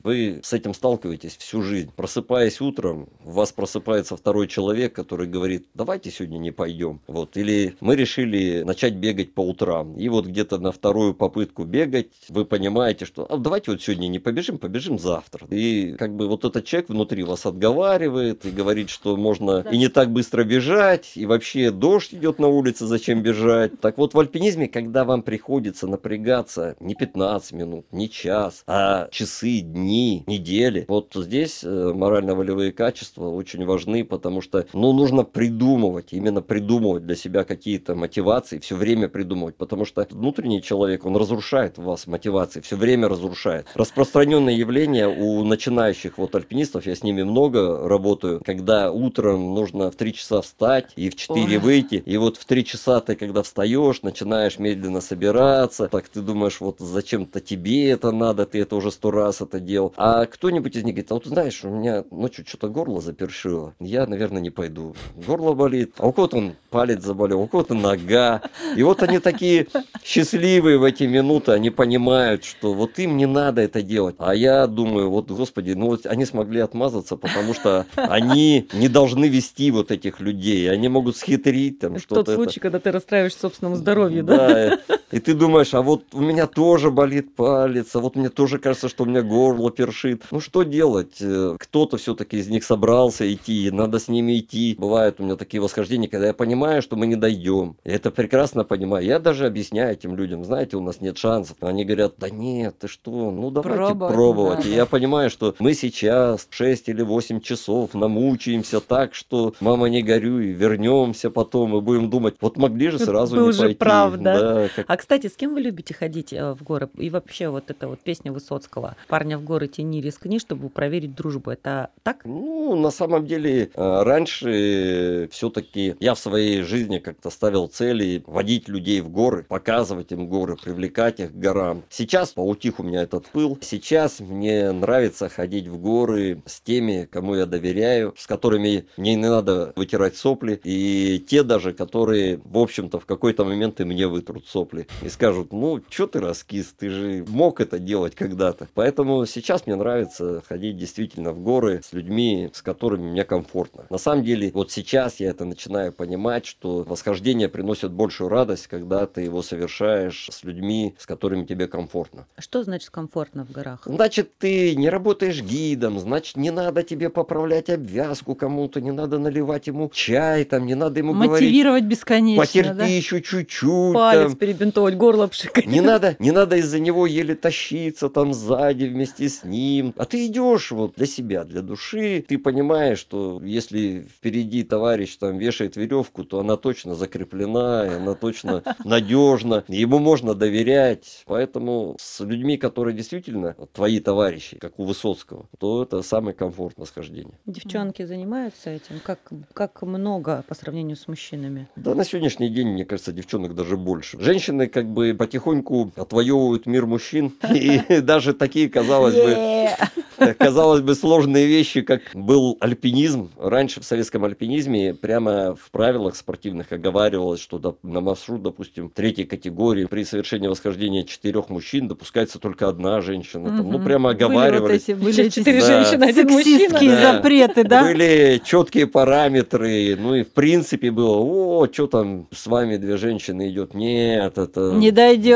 вы 0.02 0.40
с 0.42 0.52
этим 0.52 0.74
сталкиваетесь 0.74 1.36
всю 1.36 1.62
жизнь. 1.62 1.90
Просыпаясь 1.94 2.60
утром, 2.60 3.08
у 3.24 3.30
вас 3.30 3.52
просыпается 3.52 4.16
второй 4.16 4.48
человек, 4.48 4.92
который 4.94 5.26
говорит, 5.26 5.66
давайте 5.74 6.10
сегодня 6.10 6.38
не 6.38 6.50
пойдем. 6.50 7.00
Вот. 7.06 7.36
Или 7.36 7.76
мы 7.80 7.96
решили 7.96 8.62
начать 8.62 8.94
бегать 8.94 9.34
по 9.34 9.40
утрам. 9.40 9.94
И 9.96 10.08
вот 10.08 10.26
где-то 10.26 10.58
на 10.58 10.72
вторую 10.72 11.14
попытку 11.14 11.64
бегать, 11.64 12.08
вы 12.28 12.44
понимаете, 12.44 13.04
что 13.04 13.26
«А 13.28 13.36
давайте 13.36 13.70
вот 13.72 13.82
сегодня 13.82 14.08
не 14.08 14.18
побежим, 14.18 14.58
побежим 14.58 14.98
завтра. 14.98 15.46
И 15.50 15.94
как 15.98 16.14
бы 16.14 16.26
вот 16.28 16.44
этот 16.44 16.64
человек 16.64 16.88
внутри 16.88 17.22
вас 17.22 17.46
отговаривает 17.46 18.44
и 18.46 18.50
говорит, 18.50 18.90
что 18.90 19.16
можно 19.16 19.62
Да. 19.62 19.70
и 19.70 19.78
не 19.78 19.88
так 19.88 20.10
быстро 20.10 20.44
бежать, 20.44 21.12
и 21.14 21.26
вообще 21.26 21.70
дождь 21.70 22.14
идет 22.14 22.38
на 22.38 22.48
улице, 22.48 22.86
зачем 22.86 23.22
бежать. 23.22 23.80
Так 23.80 23.98
вот 23.98 24.14
в 24.14 24.18
альпинизме, 24.18 24.68
когда 24.68 25.04
вам 25.04 25.22
приходится 25.22 25.86
напрягаться 25.86 26.76
не 26.80 26.94
15 26.94 27.52
минут, 27.52 27.86
не 27.92 28.08
час, 28.08 28.62
а 28.66 29.08
часы, 29.10 29.25
дни, 29.60 30.24
недели, 30.26 30.84
вот 30.88 31.12
здесь 31.14 31.62
э, 31.62 31.92
морально-волевые 31.94 32.72
качества 32.72 33.28
очень 33.28 33.64
важны, 33.64 34.04
потому 34.04 34.40
что 34.40 34.66
ну, 34.72 34.92
нужно 34.92 35.24
придумывать, 35.24 36.12
именно 36.12 36.42
придумывать 36.42 37.06
для 37.06 37.16
себя 37.16 37.44
какие-то 37.44 37.94
мотивации, 37.94 38.58
все 38.58 38.76
время 38.76 39.08
придумывать, 39.08 39.56
потому 39.56 39.84
что 39.84 40.06
внутренний 40.10 40.62
человек, 40.62 41.04
он 41.04 41.16
разрушает 41.16 41.78
в 41.78 41.84
вас 41.84 42.06
мотивации, 42.06 42.60
все 42.60 42.76
время 42.76 43.08
разрушает. 43.08 43.66
Распространенное 43.74 44.54
явление 44.54 45.08
у 45.08 45.44
начинающих 45.44 46.18
вот 46.18 46.34
альпинистов, 46.34 46.86
я 46.86 46.94
с 46.94 47.02
ними 47.02 47.22
много 47.22 47.88
работаю, 47.88 48.42
когда 48.44 48.90
утром 48.92 49.54
нужно 49.54 49.90
в 49.90 49.96
3 49.96 50.12
часа 50.12 50.40
встать 50.40 50.92
и 50.96 51.10
в 51.10 51.16
4 51.16 51.42
Ой. 51.42 51.56
выйти, 51.58 52.02
и 52.06 52.16
вот 52.16 52.36
в 52.36 52.44
3 52.44 52.64
часа 52.64 53.00
ты, 53.00 53.16
когда 53.16 53.42
встаешь, 53.42 54.02
начинаешь 54.02 54.58
медленно 54.58 55.00
собираться, 55.00 55.88
так 55.88 56.08
ты 56.08 56.20
думаешь, 56.20 56.60
вот 56.60 56.76
зачем-то 56.78 57.40
тебе 57.40 57.90
это 57.90 58.10
надо, 58.10 58.46
ты 58.46 58.60
это 58.60 58.76
уже 58.76 58.90
сто 58.90 59.10
раз 59.16 59.40
это 59.40 59.60
делал. 59.60 59.92
А 59.96 60.26
кто-нибудь 60.26 60.76
из 60.76 60.84
них 60.84 60.94
говорит, 60.94 61.10
а 61.10 61.14
вот 61.14 61.26
знаешь, 61.26 61.64
у 61.64 61.68
меня 61.70 62.04
ночью 62.10 62.44
что-то 62.46 62.68
горло 62.68 63.00
запершило, 63.00 63.74
я, 63.80 64.06
наверное, 64.06 64.40
не 64.40 64.50
пойду. 64.50 64.94
Горло 65.26 65.54
болит, 65.54 65.94
а 65.98 66.06
у 66.06 66.12
кого-то 66.12 66.36
он 66.38 66.52
палец 66.70 67.02
заболел, 67.02 67.40
у 67.40 67.46
кого-то 67.46 67.74
нога. 67.74 68.42
И 68.76 68.82
вот 68.82 69.02
они 69.02 69.18
такие 69.18 69.66
счастливые 70.04 70.78
в 70.78 70.84
эти 70.84 71.04
минуты, 71.04 71.52
они 71.52 71.70
понимают, 71.70 72.44
что 72.44 72.74
вот 72.74 72.98
им 72.98 73.16
не 73.16 73.26
надо 73.26 73.62
это 73.62 73.82
делать. 73.82 74.16
А 74.18 74.34
я 74.34 74.66
думаю, 74.66 75.10
вот, 75.10 75.30
господи, 75.30 75.72
ну 75.72 75.86
вот 75.86 76.06
они 76.06 76.24
смогли 76.24 76.60
отмазаться, 76.60 77.16
потому 77.16 77.54
что 77.54 77.86
они 77.96 78.68
не 78.72 78.88
должны 78.88 79.26
вести 79.26 79.70
вот 79.70 79.90
этих 79.90 80.20
людей, 80.20 80.70
они 80.70 80.88
могут 80.88 81.16
схитрить 81.16 81.78
там 81.80 81.92
Это 81.92 82.00
что-то. 82.02 82.14
тот 82.22 82.28
это. 82.28 82.36
случай, 82.36 82.60
когда 82.60 82.78
ты 82.78 82.92
расстраиваешь 82.92 83.34
собственному 83.34 83.76
здоровью, 83.76 84.22
да? 84.24 84.36
Да, 84.36 84.78
и 85.10 85.18
ты 85.18 85.34
думаешь, 85.34 85.72
а 85.72 85.80
вот 85.82 86.04
у 86.12 86.20
меня 86.20 86.46
тоже 86.46 86.90
болит 86.90 87.34
палец, 87.34 87.94
а 87.96 88.00
вот 88.00 88.16
мне 88.16 88.28
тоже 88.28 88.58
кажется, 88.58 88.88
что 88.88 89.04
у 89.06 89.10
меня 89.10 89.22
горло 89.22 89.70
першит. 89.70 90.24
Ну 90.30 90.40
что 90.40 90.62
делать? 90.64 91.16
Э, 91.20 91.56
Кто-то 91.58 91.96
все-таки 91.96 92.36
из 92.38 92.48
них 92.48 92.64
собрался 92.64 93.32
идти, 93.32 93.70
надо 93.70 93.98
с 93.98 94.08
ними 94.08 94.38
идти. 94.38 94.74
Бывают 94.78 95.20
у 95.20 95.24
меня 95.24 95.36
такие 95.36 95.60
восхождения, 95.62 96.08
когда 96.08 96.26
я 96.28 96.34
понимаю, 96.34 96.82
что 96.82 96.96
мы 96.96 97.06
не 97.06 97.16
дойдем. 97.16 97.76
Я 97.84 97.94
это 97.94 98.10
прекрасно 98.10 98.64
понимаю. 98.64 99.04
Я 99.04 99.18
даже 99.18 99.46
объясняю 99.46 99.92
этим 99.92 100.16
людям, 100.16 100.44
знаете, 100.44 100.76
у 100.76 100.80
нас 100.80 101.00
нет 101.00 101.16
шансов. 101.18 101.56
Они 101.60 101.84
говорят, 101.84 102.14
да 102.18 102.28
нет, 102.30 102.78
ты 102.78 102.88
что, 102.88 103.30
ну 103.30 103.50
давайте 103.50 103.76
Пробовать, 103.76 104.14
пробовать. 104.14 104.62
да, 104.64 104.68
И 104.68 104.74
я 104.74 104.86
понимаю, 104.86 105.30
что 105.30 105.54
мы 105.58 105.74
сейчас 105.74 106.46
6 106.50 106.88
или 106.88 107.02
8 107.02 107.40
часов 107.40 107.94
намучаемся 107.94 108.80
так, 108.80 109.14
что 109.14 109.54
мама 109.60 109.88
не 109.88 110.02
горюй, 110.02 110.46
вернемся 110.48 111.30
потом 111.30 111.76
и 111.76 111.80
будем 111.80 112.10
думать, 112.10 112.34
вот 112.40 112.56
могли 112.56 112.90
же 112.90 112.98
Ну, 112.98 113.04
сразу 113.04 113.36
был 113.36 113.46
не 113.48 113.52
же 113.52 113.60
пойти. 113.62 113.74
прав, 113.76 114.16
да. 114.16 114.40
Да, 114.40 114.68
как- 114.74 114.84
А, 114.88 114.96
кстати, 114.96 115.28
с 115.28 115.36
кем 115.36 115.54
вы 115.54 115.60
любите 115.60 115.94
ходить 115.94 116.32
э, 116.32 116.52
в 116.54 116.62
горы? 116.62 116.88
И 116.96 117.10
вообще 117.10 117.48
вот 117.48 117.70
эта 117.70 117.88
вот 117.88 118.00
песня 118.00 118.32
Высоцкого 118.32 118.95
«Парня 119.08 119.38
в 119.38 119.44
горы 119.44 119.68
тяни, 119.68 120.00
рискни, 120.00 120.38
чтобы 120.38 120.68
проверить 120.68 121.14
дружбу». 121.14 121.50
Это 121.50 121.90
так? 122.02 122.24
Ну, 122.24 122.76
на 122.76 122.90
самом 122.90 123.26
деле, 123.26 123.70
э, 123.74 124.02
раньше 124.02 125.28
все-таки 125.30 125.96
я 126.00 126.14
в 126.14 126.18
своей 126.18 126.62
жизни 126.62 126.98
как-то 126.98 127.30
ставил 127.30 127.68
цели 127.68 128.22
водить 128.26 128.68
людей 128.68 129.00
в 129.00 129.08
горы, 129.08 129.44
показывать 129.48 130.12
им 130.12 130.28
горы, 130.28 130.56
привлекать 130.56 131.20
их 131.20 131.32
к 131.32 131.36
горам. 131.36 131.82
Сейчас 131.88 132.32
поутих 132.32 132.80
у 132.80 132.82
меня 132.82 133.02
этот 133.02 133.28
пыл. 133.28 133.58
Сейчас 133.60 134.20
мне 134.20 134.72
нравится 134.72 135.28
ходить 135.28 135.68
в 135.68 135.78
горы 135.78 136.42
с 136.46 136.60
теми, 136.60 137.08
кому 137.10 137.34
я 137.34 137.46
доверяю, 137.46 138.14
с 138.16 138.26
которыми 138.26 138.86
мне 138.96 139.14
не 139.14 139.28
надо 139.28 139.72
вытирать 139.76 140.16
сопли. 140.16 140.60
И 140.64 141.24
те 141.28 141.42
даже, 141.42 141.72
которые, 141.72 142.40
в 142.44 142.58
общем-то, 142.58 142.98
в 142.98 143.06
какой-то 143.06 143.44
момент 143.44 143.80
и 143.80 143.84
мне 143.84 144.06
вытрут 144.06 144.46
сопли. 144.46 144.86
И 145.02 145.08
скажут, 145.08 145.52
ну, 145.52 145.80
что 145.88 146.06
ты 146.06 146.20
раскис, 146.20 146.74
ты 146.78 146.88
же 146.88 147.24
мог 147.28 147.60
это 147.60 147.78
делать 147.78 148.14
когда-то. 148.14 148.68
Поэтому 148.86 149.26
сейчас 149.26 149.66
мне 149.66 149.74
нравится 149.74 150.44
ходить 150.48 150.76
действительно 150.76 151.32
в 151.32 151.40
горы 151.40 151.80
с 151.84 151.92
людьми, 151.92 152.50
с 152.52 152.62
которыми 152.62 153.10
мне 153.10 153.24
комфортно. 153.24 153.86
На 153.90 153.98
самом 153.98 154.22
деле, 154.22 154.52
вот 154.54 154.70
сейчас 154.70 155.18
я 155.18 155.30
это 155.30 155.44
начинаю 155.44 155.92
понимать, 155.92 156.46
что 156.46 156.84
восхождение 156.84 157.48
приносит 157.48 157.90
большую 157.90 158.28
радость, 158.28 158.68
когда 158.68 159.08
ты 159.08 159.22
его 159.22 159.42
совершаешь 159.42 160.28
с 160.30 160.44
людьми, 160.44 160.94
с 161.00 161.06
которыми 161.06 161.44
тебе 161.46 161.66
комфортно. 161.66 162.28
Что 162.38 162.62
значит 162.62 162.90
комфортно 162.90 163.44
в 163.44 163.50
горах? 163.50 163.82
Значит, 163.86 164.38
ты 164.38 164.76
не 164.76 164.88
работаешь 164.88 165.42
гидом, 165.42 165.98
значит, 165.98 166.36
не 166.36 166.52
надо 166.52 166.84
тебе 166.84 167.10
поправлять 167.10 167.68
обвязку 167.68 168.36
кому-то, 168.36 168.80
не 168.80 168.92
надо 168.92 169.18
наливать 169.18 169.66
ему 169.66 169.90
чай, 169.92 170.44
там, 170.44 170.64
не 170.64 170.76
надо 170.76 171.00
ему 171.00 171.12
говорить, 171.12 171.32
Мотивировать 171.32 171.82
бесконечно, 171.82 172.44
потерпи 172.44 172.78
да? 172.78 172.86
еще 172.86 173.20
чуть-чуть. 173.20 173.94
Палец 173.94 174.28
там. 174.28 174.36
перебинтовать, 174.36 174.96
горло 174.96 175.26
пшикать. 175.26 175.66
Не 175.66 175.80
надо, 175.80 176.14
не 176.20 176.30
надо 176.30 176.54
из-за 176.58 176.78
него 176.78 177.04
еле 177.06 177.34
тащиться 177.34 178.08
там 178.08 178.32
сзади 178.66 178.84
вместе 178.84 179.28
с 179.28 179.44
ним. 179.44 179.94
А 179.96 180.04
ты 180.04 180.26
идешь 180.26 180.70
вот 180.72 180.94
для 180.96 181.06
себя, 181.06 181.44
для 181.44 181.62
души. 181.62 182.24
Ты 182.26 182.38
понимаешь, 182.38 182.98
что 182.98 183.40
если 183.42 184.00
впереди 184.00 184.64
товарищ 184.64 185.16
там 185.16 185.38
вешает 185.38 185.76
веревку, 185.76 186.24
то 186.24 186.40
она 186.40 186.56
точно 186.56 186.94
закреплена, 186.94 187.86
и 187.86 187.90
она 187.90 188.14
точно 188.14 188.62
надежна. 188.84 189.64
Ему 189.68 189.98
можно 189.98 190.34
доверять. 190.34 191.22
Поэтому 191.26 191.96
с 192.00 192.20
людьми, 192.20 192.56
которые 192.56 192.94
действительно 192.94 193.54
твои 193.72 194.00
товарищи, 194.00 194.58
как 194.58 194.78
у 194.78 194.84
Высоцкого, 194.84 195.48
то 195.58 195.82
это 195.82 196.02
самое 196.02 196.34
комфортное 196.34 196.86
схождение. 196.86 197.38
Девчонки 197.46 198.04
занимаются 198.04 198.70
этим? 198.70 199.00
Как, 199.04 199.20
как 199.52 199.82
много 199.82 200.44
по 200.48 200.54
сравнению 200.54 200.96
с 200.96 201.06
мужчинами? 201.08 201.68
Да, 201.76 201.94
на 201.94 202.04
сегодняшний 202.04 202.48
день, 202.48 202.68
мне 202.68 202.84
кажется, 202.84 203.12
девчонок 203.12 203.54
даже 203.54 203.76
больше. 203.76 204.20
Женщины 204.20 204.66
как 204.66 204.86
бы 204.86 205.14
потихоньку 205.14 205.92
отвоевывают 205.96 206.66
мир 206.66 206.86
мужчин. 206.86 207.32
И 207.54 208.00
даже 208.00 208.34
такие, 208.34 208.55
казалось 208.64 209.14
бы, 209.14 209.68
казалось 210.38 210.80
бы, 210.80 210.94
сложные 210.94 211.46
вещи, 211.46 211.82
как 211.82 212.00
был 212.14 212.56
альпинизм. 212.60 213.30
Раньше 213.38 213.80
в 213.80 213.84
советском 213.84 214.24
альпинизме 214.24 214.94
прямо 214.94 215.54
в 215.54 215.70
правилах 215.70 216.16
спортивных 216.16 216.72
оговаривалось, 216.72 217.40
что 217.40 217.76
на 217.82 218.00
маршрут, 218.00 218.42
допустим, 218.42 218.88
третьей 218.90 219.24
категории 219.24 219.84
при 219.84 220.04
совершении 220.04 220.48
восхождения 220.48 221.04
четырех 221.04 221.50
мужчин 221.50 221.88
допускается 221.88 222.38
только 222.38 222.68
одна 222.68 223.00
женщина. 223.02 223.48
Там, 223.48 223.70
ну, 223.70 223.78
прямо 223.78 224.10
Были 224.14 224.22
вот 224.24 224.30
оговаривались. 224.30 224.82
эти, 224.88 224.92
были 224.92 225.28
четыре 225.28 225.60
Да. 225.60 225.66
женщины, 225.66 226.04
один 226.04 226.26
мужчина. 226.30 226.58
сексистские 226.60 226.90
Да. 226.92 227.12
запреты, 227.12 227.64
да? 227.64 227.82
Были 227.82 228.40
четкие 228.44 228.86
параметры, 228.86 229.96
ну 229.98 230.14
и 230.14 230.22
в 230.22 230.32
принципе 230.32 230.90
было, 230.90 231.16
о, 231.18 231.68
что 231.70 231.86
там 231.86 232.26
с 232.32 232.46
вами 232.46 232.76
две 232.76 232.96
женщины 232.96 233.50
идет, 233.50 233.74
нет, 233.74 234.38
это... 234.38 234.72
Не 234.72 234.90
да, 234.90 235.06
дойдете. 235.06 235.30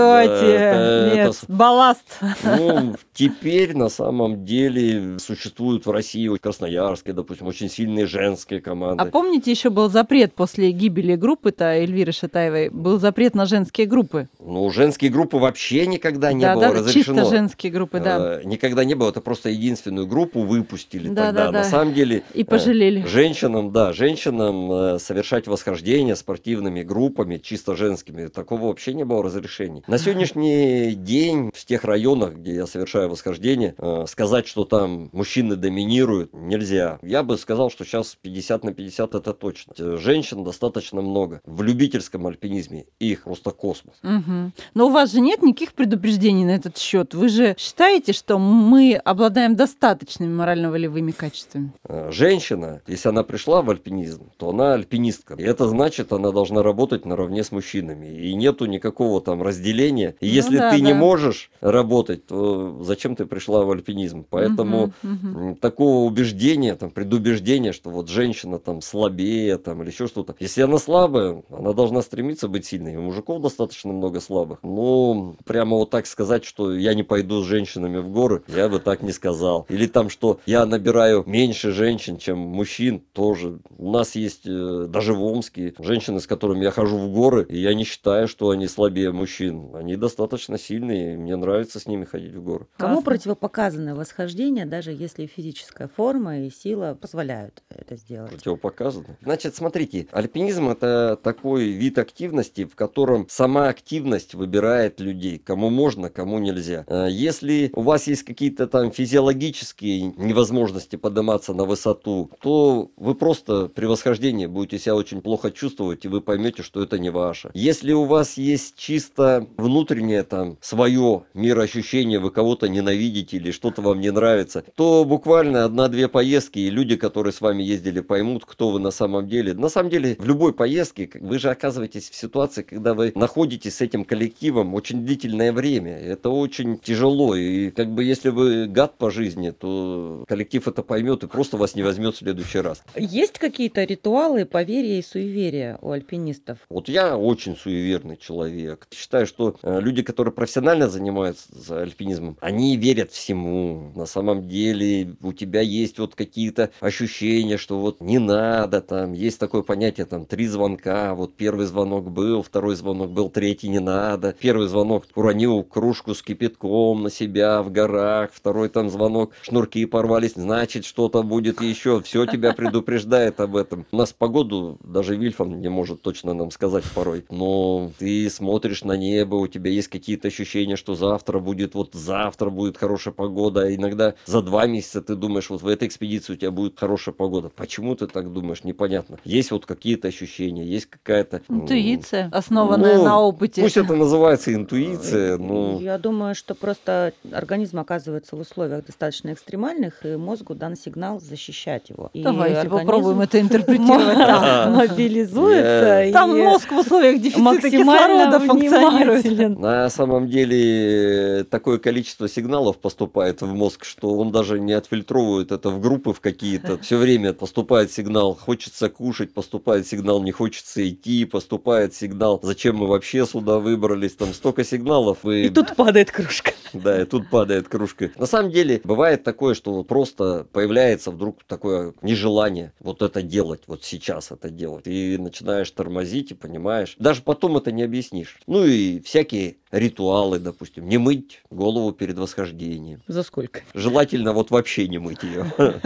это- 0.47 1.13
Нет, 1.15 1.29
это 1.29 1.53
балласт. 1.53 2.19
Ну, 2.43 2.95
теперь 3.13 3.77
на 3.77 3.89
самом 3.89 4.45
деле 4.45 5.19
существуют 5.19 5.87
в 5.87 5.91
России, 5.91 6.29
в 6.29 6.37
Красноярске, 6.39 7.13
допустим, 7.13 7.47
очень 7.47 7.69
сильные 7.69 8.07
женские 8.07 8.61
команды. 8.61 9.03
А 9.03 9.07
помните, 9.07 9.51
еще 9.51 9.71
был 9.71 9.91
запрет 9.91 10.35
после 10.35 10.71
гибели 10.73 11.17
группы-то 11.17 11.65
Эльвиры 11.75 12.13
Шатаевой? 12.13 12.69
Был 12.71 12.99
запрет 12.99 13.35
на 13.35 13.47
женские 13.47 13.87
группы. 13.87 14.29
Ну, 14.39 14.71
женские 14.71 15.11
группы 15.11 15.37
вообще 15.39 15.87
никогда 15.87 16.33
не 16.33 16.43
да, 16.43 16.55
было 16.55 16.67
да, 16.69 16.73
разрешено. 16.75 17.23
чисто 17.23 17.31
женские 17.31 17.73
группы, 17.73 18.01
да. 18.01 18.41
Э, 18.41 18.45
Никогда 18.45 18.85
не 18.85 18.95
было, 18.95 19.11
это 19.11 19.21
просто 19.21 19.51
единственную 19.51 20.07
группу 20.07 20.43
выпустили 20.43 21.09
Да, 21.09 21.27
тогда. 21.27 21.45
да, 21.47 21.53
На 21.53 21.63
да. 21.63 21.65
самом 21.65 21.95
деле 21.95 22.23
И 22.35 22.43
э, 22.43 22.45
пожалели. 22.45 23.05
Женщинам, 23.07 23.73
да, 23.73 23.93
женщинам 23.93 24.71
э, 24.73 24.99
совершать 24.99 25.47
восхождение 25.47 26.17
спортивными 26.17 26.83
группами, 26.83 27.39
чисто 27.39 27.77
женскими, 27.77 28.27
такого 28.27 28.67
вообще 28.69 28.95
не 28.95 29.05
было 29.05 29.23
разрешений. 29.23 29.83
На 29.87 29.99
сегодняшний 30.31 30.95
день 30.95 31.51
в 31.55 31.65
тех 31.65 31.85
районах, 31.85 32.35
где 32.35 32.55
я 32.55 32.67
совершаю 32.67 33.00
восхождение, 33.09 33.75
э, 33.79 34.05
сказать, 34.07 34.47
что 34.47 34.65
там 34.65 35.11
мужчины 35.13 35.57
доминируют, 35.57 36.33
нельзя. 36.33 36.99
Я 37.03 37.23
бы 37.23 37.37
сказал, 37.39 37.71
что 37.71 37.85
сейчас 37.85 38.17
50 38.21 38.65
на 38.65 38.73
50 38.73 39.15
это 39.15 39.33
точно. 39.33 39.99
Женщин 39.99 40.45
достаточно 40.45 41.01
много. 41.01 41.41
В 41.45 41.63
любительском 41.63 42.27
альпинизме 42.27 42.87
их 42.99 43.25
просто 43.25 43.51
космос. 43.51 43.95
Угу. 44.03 44.53
Но 44.75 44.87
у 44.87 44.91
вас 44.91 45.13
же 45.13 45.21
нет 45.21 45.43
никаких 45.43 45.73
предупреждений 45.73 46.45
на 46.45 46.51
этот 46.51 46.77
счет. 46.79 47.15
Вы 47.15 47.29
же 47.29 47.55
считаете, 47.59 48.13
что 48.13 48.39
мы 48.39 48.95
обладаем 48.95 49.57
достаточными 49.57 50.33
морально-волевыми 50.33 51.13
качествами? 51.13 51.73
Э, 51.85 52.11
женщина, 52.11 52.83
если 52.87 53.09
она 53.09 53.23
пришла 53.23 53.63
в 53.63 53.71
альпинизм, 53.71 54.31
то 54.37 54.51
она 54.51 54.75
альпинистка. 54.75 55.35
И 55.35 55.43
это 55.43 55.69
значит, 55.69 56.13
она 56.13 56.33
должна 56.33 56.63
работать 56.63 57.05
наравне 57.05 57.45
с 57.45 57.53
мужчинами. 57.53 58.07
И 58.07 58.35
нету 58.35 58.67
никакого 58.67 59.21
там 59.21 59.43
разделения. 59.43 60.15
И 60.21 60.27
ну 60.27 60.33
если 60.33 60.59
да, 60.59 60.71
ты 60.71 60.81
да. 60.81 60.87
не 60.87 60.95
можешь 60.95 61.51
работать, 61.61 62.27
то 62.27 62.83
зачем 62.91 63.15
ты 63.15 63.25
пришла 63.25 63.65
в 63.65 63.71
альпинизм? 63.71 64.27
Поэтому 64.29 64.93
угу, 65.03 65.13
угу. 65.13 65.55
такого 65.61 66.05
убеждения, 66.05 66.75
там, 66.75 66.91
предубеждения, 66.91 67.73
что 67.73 67.91
вот 67.91 68.09
женщина 68.09 68.59
там 68.59 68.83
слабее 68.83 69.59
там, 69.59 69.83
или 69.83 69.91
еще 69.91 70.09
что-то. 70.09 70.35
Если 70.41 70.63
она 70.63 70.79
слабая, 70.79 71.45
она 71.51 71.73
должна 71.73 72.03
стремиться 72.03 72.49
быть 72.49 72.67
сильной. 72.67 72.97
У 72.97 73.03
мужиков 73.03 73.41
достаточно 73.41 73.93
много 73.93 74.21
слабых. 74.21 74.59
Но 74.65 75.37
прямо 75.45 75.77
вот 75.77 75.91
так 75.91 76.07
сказать, 76.07 76.45
что 76.45 76.75
я 76.75 76.95
не 76.95 77.05
пойду 77.05 77.43
с 77.43 77.47
женщинами 77.47 77.99
в 77.99 78.11
горы, 78.11 78.43
я 78.49 78.69
бы 78.69 78.81
так 78.81 79.03
не 79.03 79.13
сказал. 79.13 79.67
Или 79.69 79.87
там, 79.87 80.11
что 80.11 80.41
я 80.47 80.67
набираю 80.67 81.23
меньше 81.27 81.71
женщин, 81.71 82.19
чем 82.19 82.39
мужчин, 82.39 83.01
тоже. 83.13 83.61
У 83.79 83.93
нас 83.93 84.17
есть 84.17 84.47
э, 84.47 84.87
даже 84.89 85.15
в 85.15 85.23
Омске 85.23 85.75
женщины, 85.79 86.19
с 86.19 86.27
которыми 86.27 86.65
я 86.65 86.73
хожу 86.73 86.99
в 86.99 87.13
горы, 87.13 87.47
и 87.49 87.57
я 87.59 87.73
не 87.75 87.85
считаю, 87.85 88.27
что 88.27 88.51
они 88.51 88.67
слабее 88.67 89.13
мужчин. 89.13 89.71
Они 89.75 89.95
достаточно 89.95 90.59
сильные, 90.59 91.15
и 91.15 91.17
мне 91.17 91.37
нравится 91.37 91.79
с 91.79 91.87
ними 91.87 92.05
ходить 92.05 92.35
в 92.35 92.43
горы. 92.43 92.67
Кому 92.81 93.03
противопоказано 93.03 93.95
восхождение, 93.95 94.65
даже 94.65 94.93
если 94.93 95.27
физическая 95.27 95.89
форма 95.89 96.41
и 96.41 96.51
сила 96.51 96.97
позволяют 97.01 97.63
это 97.69 97.97
сделать? 97.97 98.33
Противопоказано. 98.33 99.17
Значит, 99.23 99.55
смотрите, 99.55 100.07
альпинизм 100.13 100.71
это 100.71 101.19
такой 101.23 101.69
вид 101.69 101.99
активности, 101.99 102.65
в 102.65 102.75
котором 102.75 103.27
сама 103.29 103.69
активность 103.69 104.35
выбирает 104.35 105.01
людей, 105.01 105.39
кому 105.39 105.71
можно, 105.71 106.09
кому 106.09 106.39
нельзя. 106.39 106.85
Э, 106.87 107.09
если 107.11 107.71
у 107.75 107.83
вас 107.83 108.07
есть 108.07 108.25
какие-то 108.25 108.67
там 108.67 108.91
физиологические 108.91 110.15
невозможности 110.17 110.97
подниматься 110.97 111.53
на 111.53 111.65
высоту, 111.65 112.31
то 112.41 112.91
вы 112.97 113.15
просто 113.15 113.69
при 113.69 113.87
восхождении 113.87 114.47
будете 114.47 114.79
себя 114.79 114.95
очень 114.95 115.21
плохо 115.21 115.51
чувствовать, 115.51 116.05
и 116.05 116.09
вы 116.09 116.21
поймете, 116.21 116.63
что 116.63 116.83
это 116.83 116.99
не 116.99 117.11
ваше. 117.11 117.51
Если 117.55 117.93
у 117.93 118.05
вас 118.05 118.39
есть 118.39 118.77
чисто 118.77 119.47
внутреннее 119.57 120.23
там 120.23 120.57
свое 120.61 121.25
мироощущение, 121.35 122.19
вы 122.19 122.31
кого-то 122.31 122.70
ненавидите 122.71 123.37
или 123.37 123.51
что-то 123.51 123.83
вам 123.83 124.01
не 124.01 124.11
нравится, 124.11 124.65
то 124.75 125.05
буквально 125.05 125.65
одна-две 125.65 126.09
поездки, 126.09 126.59
и 126.59 126.71
люди, 126.71 126.97
которые 126.97 127.33
с 127.33 127.41
вами 127.41 127.63
ездили, 127.63 128.01
поймут, 128.01 128.45
кто 128.47 128.71
вы 128.71 128.81
на 128.81 128.91
самом 128.91 129.29
деле. 129.29 129.55
На 129.55 129.69
самом 129.69 129.91
деле, 129.91 130.17
в 130.19 130.27
любой 130.27 130.53
поездке 130.53 131.11
вы 131.21 131.39
же 131.39 131.51
оказываетесь 131.51 132.11
в 132.11 132.15
ситуации, 132.15 132.63
когда 132.63 132.95
вы 132.95 133.13
находитесь 133.15 133.77
с 133.77 133.81
этим 133.81 134.05
коллективом 134.05 134.75
очень 134.75 135.05
длительное 135.05 135.53
время. 135.53 135.99
Это 135.99 136.31
очень 136.31 136.79
тяжело. 136.79 137.35
И 137.35 137.71
как 137.71 137.91
бы 137.91 138.05
если 138.05 138.29
вы 138.31 138.67
гад 138.67 138.99
по 138.99 139.11
жизни, 139.11 139.51
то 139.51 140.25
коллектив 140.29 140.67
это 140.67 140.83
поймет 140.83 141.23
и 141.23 141.27
просто 141.27 141.57
вас 141.57 141.75
не 141.75 141.83
возьмет 141.83 142.15
в 142.15 142.19
следующий 142.19 142.61
раз. 142.61 142.83
Есть 142.97 143.39
какие-то 143.39 143.85
ритуалы, 143.85 144.45
поверья 144.45 144.99
и 144.99 145.03
суеверия 145.03 145.79
у 145.81 145.91
альпинистов? 145.91 146.59
Вот 146.69 146.89
я 146.89 147.17
очень 147.17 147.57
суеверный 147.57 148.17
человек. 148.17 148.87
Считаю, 148.93 149.27
что 149.27 149.57
э, 149.63 149.81
люди, 149.81 150.03
которые 150.03 150.33
профессионально 150.33 150.89
занимаются 150.89 151.81
альпинизмом, 151.81 152.37
они 152.41 152.60
верят 152.77 153.13
всему. 153.13 153.93
На 153.95 154.07
самом 154.07 154.49
деле 154.49 155.17
у 155.23 155.33
тебя 155.33 155.61
есть 155.61 155.99
вот 155.99 156.15
какие-то 156.15 156.71
ощущения, 156.81 157.57
что 157.57 157.79
вот 157.79 158.01
не 158.01 158.19
надо 158.19 158.81
там. 158.81 159.13
Есть 159.13 159.39
такое 159.39 159.63
понятие 159.63 160.07
там 160.07 160.27
три 160.27 160.47
звонка. 160.47 161.15
Вот 161.15 161.35
первый 161.35 161.67
звонок 161.67 162.11
был, 162.11 162.43
второй 162.43 162.77
звонок 162.77 163.11
был, 163.11 163.31
третий 163.31 163.69
не 163.69 163.81
надо. 163.81 164.35
Первый 164.39 164.69
звонок 164.69 165.05
уронил 165.15 165.63
кружку 165.63 166.15
с 166.15 166.23
кипятком 166.23 167.03
на 167.03 167.11
себя 167.11 167.63
в 167.63 167.71
горах. 167.71 168.31
Второй 168.33 168.69
там 168.69 168.91
звонок, 168.91 169.33
шнурки 169.43 169.85
порвались, 169.87 170.35
значит 170.35 170.85
что-то 170.85 171.23
будет 171.23 171.61
еще. 171.61 172.01
Все 172.03 172.27
тебя 172.27 172.53
предупреждает 172.53 173.41
об 173.41 173.57
этом. 173.57 173.87
У 173.93 173.97
нас 173.97 174.13
погоду 174.13 174.79
даже 174.83 175.17
Вильфан 175.17 175.61
не 175.61 175.69
может 175.69 176.03
точно 176.03 176.35
нам 176.35 176.51
сказать 176.51 176.85
порой. 176.95 177.25
Но 177.31 177.91
ты 177.99 178.29
смотришь 178.29 178.85
на 178.85 178.97
небо, 178.97 179.37
у 179.37 179.47
тебя 179.47 179.71
есть 179.71 179.89
какие-то 179.89 180.29
ощущения, 180.29 180.77
что 180.77 180.95
завтра 180.95 181.39
будет, 181.39 181.75
вот 181.75 181.95
завтра 181.95 182.50
будет 182.51 182.77
хорошая 182.77 183.15
погода. 183.15 183.63
А 183.63 183.75
иногда 183.75 184.15
за 184.27 184.43
два 184.43 184.67
месяца 184.67 185.03
ты 185.03 185.15
думаешь, 185.15 185.51
вот 185.51 185.63
в 185.63 185.67
этой 185.67 185.89
экспедиции 185.89 186.35
у 186.35 186.37
тебя 186.37 186.51
будет 186.51 186.79
хорошая 186.79 187.15
погода. 187.15 187.49
Почему 187.49 187.95
ты 187.95 188.07
так 188.07 188.33
думаешь? 188.33 188.65
Непонятно. 188.65 189.19
Есть 189.25 189.51
вот 189.51 189.67
какие-то 189.67 190.09
ощущения, 190.09 190.65
есть 190.65 190.87
какая-то... 190.87 191.43
Интуиция, 191.49 192.29
основанная 192.33 192.99
ну, 192.99 193.05
на 193.05 193.21
опыте. 193.21 193.63
Пусть 193.63 193.77
это 193.77 193.95
называется 193.95 194.55
интуиция, 194.55 195.39
но... 195.39 195.79
Я 195.81 195.99
думаю, 195.99 196.35
что 196.35 196.55
просто 196.55 197.13
организм 197.33 197.79
оказывается 197.79 198.37
в 198.37 198.41
условиях 198.41 198.85
достаточно 198.85 199.33
экстремальных, 199.33 200.05
и 200.05 200.17
мозгу 200.17 200.55
дан 200.55 200.77
сигнал 200.77 201.21
защищать 201.21 201.91
его. 201.91 202.11
И 202.13 202.23
Давайте 202.23 202.69
попробуем 202.69 203.21
это 203.21 203.41
интерпретировать. 203.41 204.91
Мобилизуется. 204.91 206.13
Там 206.13 206.39
мозг 206.39 206.71
в 206.71 206.79
условиях 206.79 207.21
дефицита 207.21 207.71
кислорода 207.71 208.41
функционирует. 208.41 209.59
На 209.59 209.91
самом 209.91 210.29
деле 210.29 211.45
такое 211.45 211.79
количество 211.79 212.29
сигналов 212.29 212.40
поступает 212.77 213.43
в 213.43 213.47
мозг, 213.47 213.85
что 213.85 214.17
он 214.17 214.33
даже 214.33 214.59
не 214.61 214.73
отфильтровывает 214.73 215.53
это 215.53 215.71
в 215.71 215.81
группы 215.81 216.13
в 216.13 216.21
какие-то. 216.21 216.79
Все 216.79 216.97
время 216.97 217.33
поступает 217.33 217.93
сигнал, 217.93 218.35
хочется 218.35 218.89
кушать, 218.89 219.33
поступает 219.33 219.87
сигнал, 219.87 220.23
не 220.23 220.33
хочется 220.33 220.89
идти, 220.89 221.25
поступает 221.25 221.95
сигнал, 221.95 222.41
зачем 222.43 222.77
мы 222.77 222.87
вообще 222.87 223.27
сюда 223.27 223.59
выбрались, 223.59 224.15
там 224.15 224.33
столько 224.35 224.65
сигналов. 224.65 225.25
И, 225.25 225.47
и 225.47 225.49
тут 225.49 225.77
падает 225.77 226.11
кружка. 226.11 226.53
Да, 226.73 227.01
и 227.01 227.05
тут 227.05 227.29
падает 227.31 227.69
кружка. 227.69 228.11
На 228.17 228.27
самом 228.27 228.51
деле, 228.51 228.81
бывает 228.85 229.25
такое, 229.25 229.55
что 229.55 229.83
просто 229.85 230.47
появляется 230.53 231.11
вдруг 231.11 231.43
такое 231.45 231.95
нежелание 232.03 232.73
вот 232.81 233.03
это 233.03 233.23
делать, 233.23 233.63
вот 233.67 233.85
сейчас 233.85 234.31
это 234.31 234.51
делать. 234.51 234.87
И 234.87 235.17
начинаешь 235.19 235.71
тормозить 235.71 236.31
и 236.31 236.35
понимаешь. 236.35 236.97
Даже 236.99 237.23
потом 237.23 237.57
это 237.57 237.73
не 237.73 237.83
объяснишь. 237.83 238.39
Ну 238.47 238.65
и 238.65 239.01
всякие 239.01 239.57
ритуалы, 239.71 240.39
допустим, 240.39 240.89
не 240.89 240.99
мыть 240.99 241.43
голову 241.51 241.93
перед 241.93 242.19
восхождением. 242.19 243.03
За 243.07 243.23
сколько? 243.23 243.61
Желательно 243.75 244.33
вот 244.33 244.51
вообще 244.51 244.89
не 244.89 244.99
мыть 244.99 245.23
ее. 245.23 245.47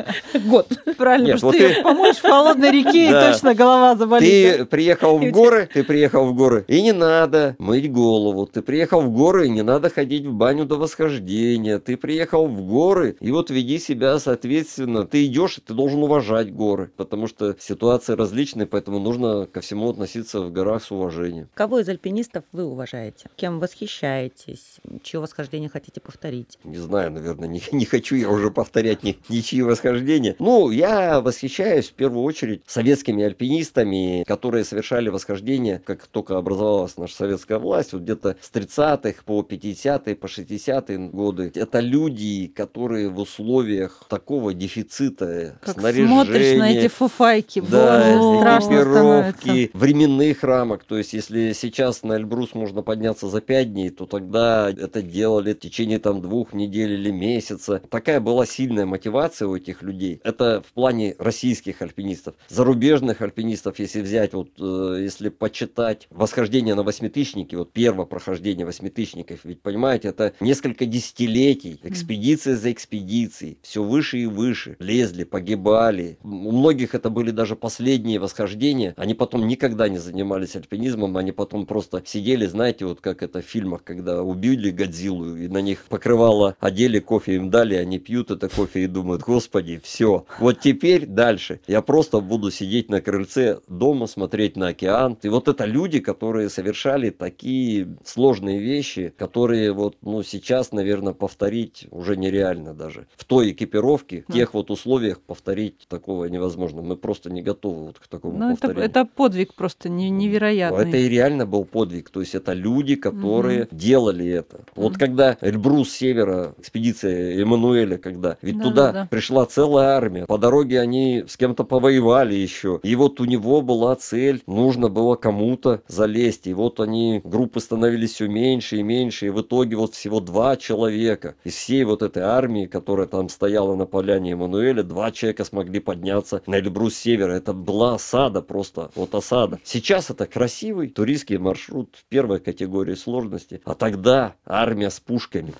Год. 0.46 0.68
Правильно, 0.96 1.26
Нет, 1.26 1.42
вот 1.42 1.52
ты 1.56 1.82
помоешь 1.82 2.16
в 2.16 2.22
холодной 2.22 2.70
реке, 2.70 3.08
и 3.08 3.10
точно 3.32 3.54
голова 3.54 3.96
заболит. 3.96 4.28
Ты 4.28 4.64
приехал 4.64 5.18
в 5.18 5.30
горы, 5.30 5.68
ты 5.72 5.84
приехал 5.84 6.26
в 6.26 6.34
горы, 6.34 6.64
и 6.68 6.82
не 6.82 6.92
надо 6.92 7.56
мыть 7.58 7.90
голову. 7.90 8.46
Ты 8.46 8.62
приехал 8.62 9.02
в 9.02 9.10
горы, 9.10 9.46
и 9.46 9.50
не 9.50 9.62
надо 9.62 9.90
ходить 9.90 10.24
в 10.24 10.32
баню 10.32 10.64
до 10.64 10.76
восхождения. 10.76 11.78
Ты 11.78 11.96
приехал 11.96 12.46
в 12.46 12.62
горы, 12.62 13.16
и 13.20 13.30
вот 13.30 13.50
веди 13.50 13.78
себя 13.78 14.18
соответственно. 14.18 15.06
Ты 15.06 15.26
идешь, 15.26 15.58
и 15.58 15.60
ты 15.60 15.74
должен 15.74 16.02
уважать 16.02 16.52
горы, 16.52 16.90
потому 16.96 17.26
что 17.26 17.56
ситуации 17.58 18.14
различные, 18.14 18.66
поэтому 18.66 18.98
нужно 18.98 19.46
ко 19.46 19.60
всему 19.60 19.90
относиться 19.90 20.40
в 20.40 20.52
горах 20.52 20.82
с 20.82 20.90
уважением. 20.90 21.48
Кого 21.54 21.80
из 21.80 21.88
альпинистов 21.88 22.44
вы 22.52 22.64
уважаете? 22.64 23.28
Кем 23.36 23.60
вы 23.60 23.68
восхищаетесь? 23.74 24.76
Чье 25.02 25.20
восхождение 25.20 25.68
хотите 25.68 26.00
повторить? 26.00 26.58
Не 26.64 26.78
знаю, 26.78 27.12
наверное, 27.12 27.48
не, 27.48 27.62
не 27.72 27.84
хочу 27.84 28.16
я 28.16 28.28
уже 28.28 28.50
повторять 28.50 29.02
ни, 29.02 29.18
ничьи 29.28 29.62
восхождения. 29.62 30.36
Ну, 30.38 30.70
я 30.70 31.20
восхищаюсь 31.20 31.88
в 31.88 31.92
первую 31.92 32.24
очередь 32.24 32.62
советскими 32.66 33.24
альпинистами, 33.24 34.24
которые 34.26 34.64
совершали 34.64 35.08
восхождение, 35.08 35.80
как 35.84 36.06
только 36.06 36.36
образовалась 36.36 36.96
наша 36.96 37.14
советская 37.14 37.58
власть, 37.58 37.92
вот 37.92 38.02
где-то 38.02 38.36
с 38.40 38.50
30-х 38.50 39.22
по 39.24 39.40
50-е, 39.40 40.16
по 40.16 40.26
60-е 40.26 40.98
годы. 41.08 41.52
Это 41.54 41.80
люди, 41.80 42.52
которые 42.54 43.08
в 43.08 43.18
условиях 43.18 44.04
такого 44.08 44.54
дефицита 44.54 45.58
как 45.60 45.80
снаряжения... 45.80 46.08
смотришь 46.08 46.58
на 46.58 46.70
эти 46.70 46.88
фуфайки, 46.88 47.60
да, 47.60 48.16
боже, 48.18 48.44
экипировки, 48.44 49.70
временных 49.74 50.42
рамок. 50.42 50.84
То 50.84 50.96
есть, 50.96 51.12
если 51.12 51.52
сейчас 51.52 52.02
на 52.02 52.14
Эльбрус 52.14 52.54
можно 52.54 52.82
подняться 52.82 53.28
за 53.28 53.40
5 53.40 53.63
5 53.63 53.63
дней, 53.64 53.90
то 53.90 54.06
тогда 54.06 54.70
это 54.70 55.02
делали 55.02 55.52
в 55.52 55.58
течение 55.58 55.98
там 55.98 56.20
двух 56.20 56.52
недель 56.52 56.92
или 56.92 57.10
месяца. 57.10 57.82
Такая 57.90 58.20
была 58.20 58.46
сильная 58.46 58.86
мотивация 58.86 59.48
у 59.48 59.56
этих 59.56 59.82
людей. 59.82 60.20
Это 60.24 60.62
в 60.66 60.72
плане 60.72 61.14
российских 61.18 61.82
альпинистов. 61.82 62.34
Зарубежных 62.48 63.20
альпинистов, 63.20 63.78
если 63.78 64.00
взять, 64.00 64.32
вот 64.32 64.50
э, 64.58 65.00
если 65.02 65.28
почитать 65.28 66.06
восхождение 66.10 66.74
на 66.74 66.82
восьмитысячники, 66.82 67.54
вот 67.54 67.72
первое 67.72 68.06
прохождение 68.06 68.66
восьмитысячников, 68.66 69.40
ведь 69.44 69.60
понимаете, 69.60 70.08
это 70.08 70.34
несколько 70.40 70.86
десятилетий, 70.86 71.80
экспедиция 71.82 72.56
за 72.56 72.72
экспедицией, 72.72 73.58
все 73.62 73.82
выше 73.82 74.18
и 74.18 74.26
выше, 74.26 74.76
лезли, 74.78 75.24
погибали. 75.24 76.18
У 76.22 76.52
многих 76.52 76.94
это 76.94 77.10
были 77.10 77.30
даже 77.30 77.56
последние 77.56 78.18
восхождения, 78.18 78.94
они 78.96 79.14
потом 79.14 79.46
никогда 79.46 79.88
не 79.88 79.98
занимались 79.98 80.56
альпинизмом, 80.56 81.16
они 81.16 81.32
потом 81.32 81.66
просто 81.66 82.02
сидели, 82.04 82.46
знаете, 82.46 82.84
вот 82.86 83.00
как 83.00 83.22
это 83.22 83.40
в 83.40 83.46
фильмах, 83.54 83.84
когда 83.84 84.22
убили 84.22 84.70
Годзиллу, 84.70 85.36
и 85.36 85.46
на 85.46 85.58
них 85.62 85.84
покрывало 85.88 86.56
одели, 86.58 86.98
кофе 86.98 87.36
им 87.36 87.50
дали, 87.50 87.76
они 87.76 87.98
пьют 88.00 88.32
это 88.32 88.48
кофе 88.48 88.84
и 88.84 88.86
думают, 88.88 89.22
господи, 89.22 89.80
все. 89.82 90.24
Вот 90.40 90.58
теперь 90.58 91.06
дальше. 91.06 91.60
Я 91.68 91.80
просто 91.82 92.20
буду 92.20 92.50
сидеть 92.50 92.90
на 92.90 93.00
крыльце 93.00 93.60
дома, 93.68 94.06
смотреть 94.08 94.56
на 94.56 94.68
океан. 94.68 95.16
И 95.22 95.28
вот 95.28 95.46
это 95.46 95.66
люди, 95.66 96.00
которые 96.00 96.48
совершали 96.50 97.10
такие 97.10 97.86
сложные 98.04 98.58
вещи, 98.58 99.12
которые 99.16 99.72
вот, 99.72 99.96
ну, 100.02 100.22
сейчас, 100.24 100.72
наверное, 100.72 101.12
повторить 101.12 101.86
уже 101.92 102.16
нереально 102.16 102.74
даже. 102.74 103.06
В 103.16 103.24
той 103.24 103.52
экипировке, 103.52 104.24
в 104.28 104.32
тех 104.32 104.52
вот 104.54 104.70
условиях 104.72 105.20
повторить 105.20 105.86
такого 105.88 106.24
невозможно. 106.26 106.82
Мы 106.82 106.96
просто 106.96 107.30
не 107.30 107.42
готовы 107.42 107.86
вот 107.86 107.98
к 108.00 108.08
такому 108.08 108.36
Ну, 108.38 108.46
это, 108.46 108.60
повторению. 108.60 108.84
это 108.90 109.04
подвиг 109.04 109.54
просто 109.54 109.88
не- 109.88 110.10
невероятный. 110.10 110.88
Это 110.88 110.96
и 110.96 111.08
реально 111.08 111.46
был 111.46 111.64
подвиг. 111.64 112.10
То 112.10 112.20
есть 112.20 112.34
это 112.34 112.52
люди, 112.52 112.96
которые 112.96 113.43
делали 113.70 114.26
это. 114.26 114.60
Вот 114.74 114.98
когда 114.98 115.36
Эльбрус 115.40 115.90
Севера, 115.90 116.54
экспедиция 116.58 117.40
Эммануэля, 117.40 117.98
когда 117.98 118.36
ведь 118.42 118.58
Да, 118.58 118.64
туда 118.64 118.86
да, 118.86 118.92
да. 118.92 119.08
пришла 119.10 119.46
целая 119.46 119.96
армия. 119.96 120.26
По 120.26 120.38
дороге 120.38 120.80
они 120.80 121.24
с 121.26 121.36
кем-то 121.36 121.64
повоевали 121.64 122.34
еще. 122.34 122.80
И 122.82 122.94
вот 122.96 123.20
у 123.20 123.24
него 123.24 123.62
была 123.62 123.94
цель, 123.96 124.42
нужно 124.46 124.88
было 124.88 125.16
кому-то 125.16 125.82
залезть. 125.88 126.46
И 126.46 126.54
вот 126.54 126.80
они, 126.80 127.20
группы 127.24 127.60
становились 127.60 128.14
все 128.14 128.28
меньше 128.28 128.76
и 128.78 128.82
меньше. 128.82 129.26
И 129.26 129.30
в 129.30 129.40
итоге 129.40 129.76
вот 129.76 129.94
всего 129.94 130.20
два 130.20 130.56
человека 130.56 131.34
из 131.44 131.54
всей 131.54 131.84
вот 131.84 132.02
этой 132.02 132.22
армии, 132.22 132.66
которая 132.66 133.06
там 133.06 133.28
стояла 133.28 133.74
на 133.74 133.86
поляне 133.86 134.32
Эммануэля, 134.32 134.82
два 134.82 135.10
человека 135.10 135.44
смогли 135.44 135.80
подняться 135.80 136.42
на 136.46 136.58
Эльбрус 136.58 136.94
Севера. 136.94 137.32
Это 137.32 137.52
была 137.52 137.94
осада 137.94 138.42
просто, 138.42 138.90
вот 138.94 139.14
осада. 139.14 139.58
Сейчас 139.64 140.10
это 140.10 140.26
красивый 140.26 140.88
туристский 140.88 141.38
маршрут 141.38 142.04
первой 142.08 142.40
категории 142.40 142.94
сложности. 143.34 143.60
А 143.64 143.74
тогда 143.74 144.34
армия 144.46 144.90
с 144.90 145.00
пушками, 145.00 145.54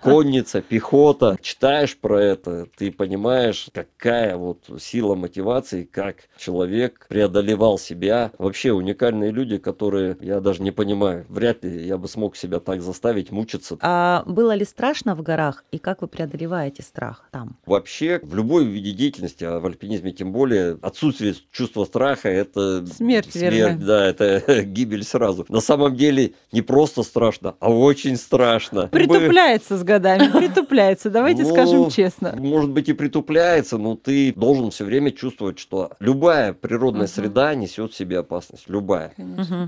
конница, 0.00 0.60
пехота. 0.60 1.36
Читаешь 1.40 1.96
про 1.96 2.20
это, 2.22 2.66
ты 2.76 2.90
понимаешь, 2.90 3.68
какая 3.72 4.36
вот 4.36 4.58
сила 4.78 5.14
мотивации, 5.14 5.84
как 5.84 6.28
человек 6.36 7.06
преодолевал 7.08 7.78
себя. 7.78 8.32
Вообще 8.38 8.72
уникальные 8.72 9.30
люди, 9.30 9.58
которые 9.58 10.16
я 10.20 10.40
даже 10.40 10.62
не 10.62 10.70
понимаю. 10.70 11.26
Вряд 11.28 11.64
ли 11.64 11.86
я 11.86 11.98
бы 11.98 12.08
смог 12.08 12.36
себя 12.36 12.60
так 12.60 12.82
заставить 12.82 13.30
мучиться. 13.30 13.76
А 13.80 14.22
было 14.26 14.54
ли 14.54 14.64
страшно 14.64 15.14
в 15.14 15.22
горах, 15.22 15.64
и 15.72 15.78
как 15.78 16.02
вы 16.02 16.08
преодолеваете 16.08 16.82
страх 16.82 17.28
там? 17.30 17.56
Вообще, 17.66 18.20
в 18.22 18.34
любой 18.34 18.64
виде 18.64 18.92
деятельности, 18.92 19.44
а 19.44 19.60
в 19.60 19.66
альпинизме 19.66 20.12
тем 20.12 20.32
более, 20.32 20.78
отсутствие 20.82 21.34
чувства 21.50 21.84
страха– 21.84 22.28
это 22.44 22.86
Смерть, 22.86 23.34
верно. 23.34 23.84
да, 23.84 24.06
это 24.06 24.62
гибель 24.64 25.04
сразу. 25.04 25.46
На 25.48 25.60
самом 25.60 25.96
деле 25.96 26.34
не 26.52 26.62
просто 26.62 27.02
страшно, 27.14 27.54
а 27.60 27.70
очень 27.70 28.16
страшно. 28.16 28.88
Притупляется 28.88 29.78
с 29.78 29.84
годами, 29.84 30.36
притупляется, 30.36 31.10
давайте 31.10 31.44
Ну, 31.44 31.50
скажем 31.50 31.90
честно. 31.90 32.34
Может 32.36 32.70
быть 32.70 32.88
и 32.88 32.92
притупляется, 32.92 33.78
но 33.78 33.94
ты 33.94 34.32
должен 34.34 34.72
все 34.72 34.84
время 34.84 35.12
чувствовать, 35.12 35.60
что 35.60 35.92
любая 36.00 36.52
природная 36.54 37.06
среда 37.06 37.54
несет 37.54 37.92
в 37.92 37.96
себе 37.96 38.18
опасность, 38.18 38.64
любая. 38.68 39.12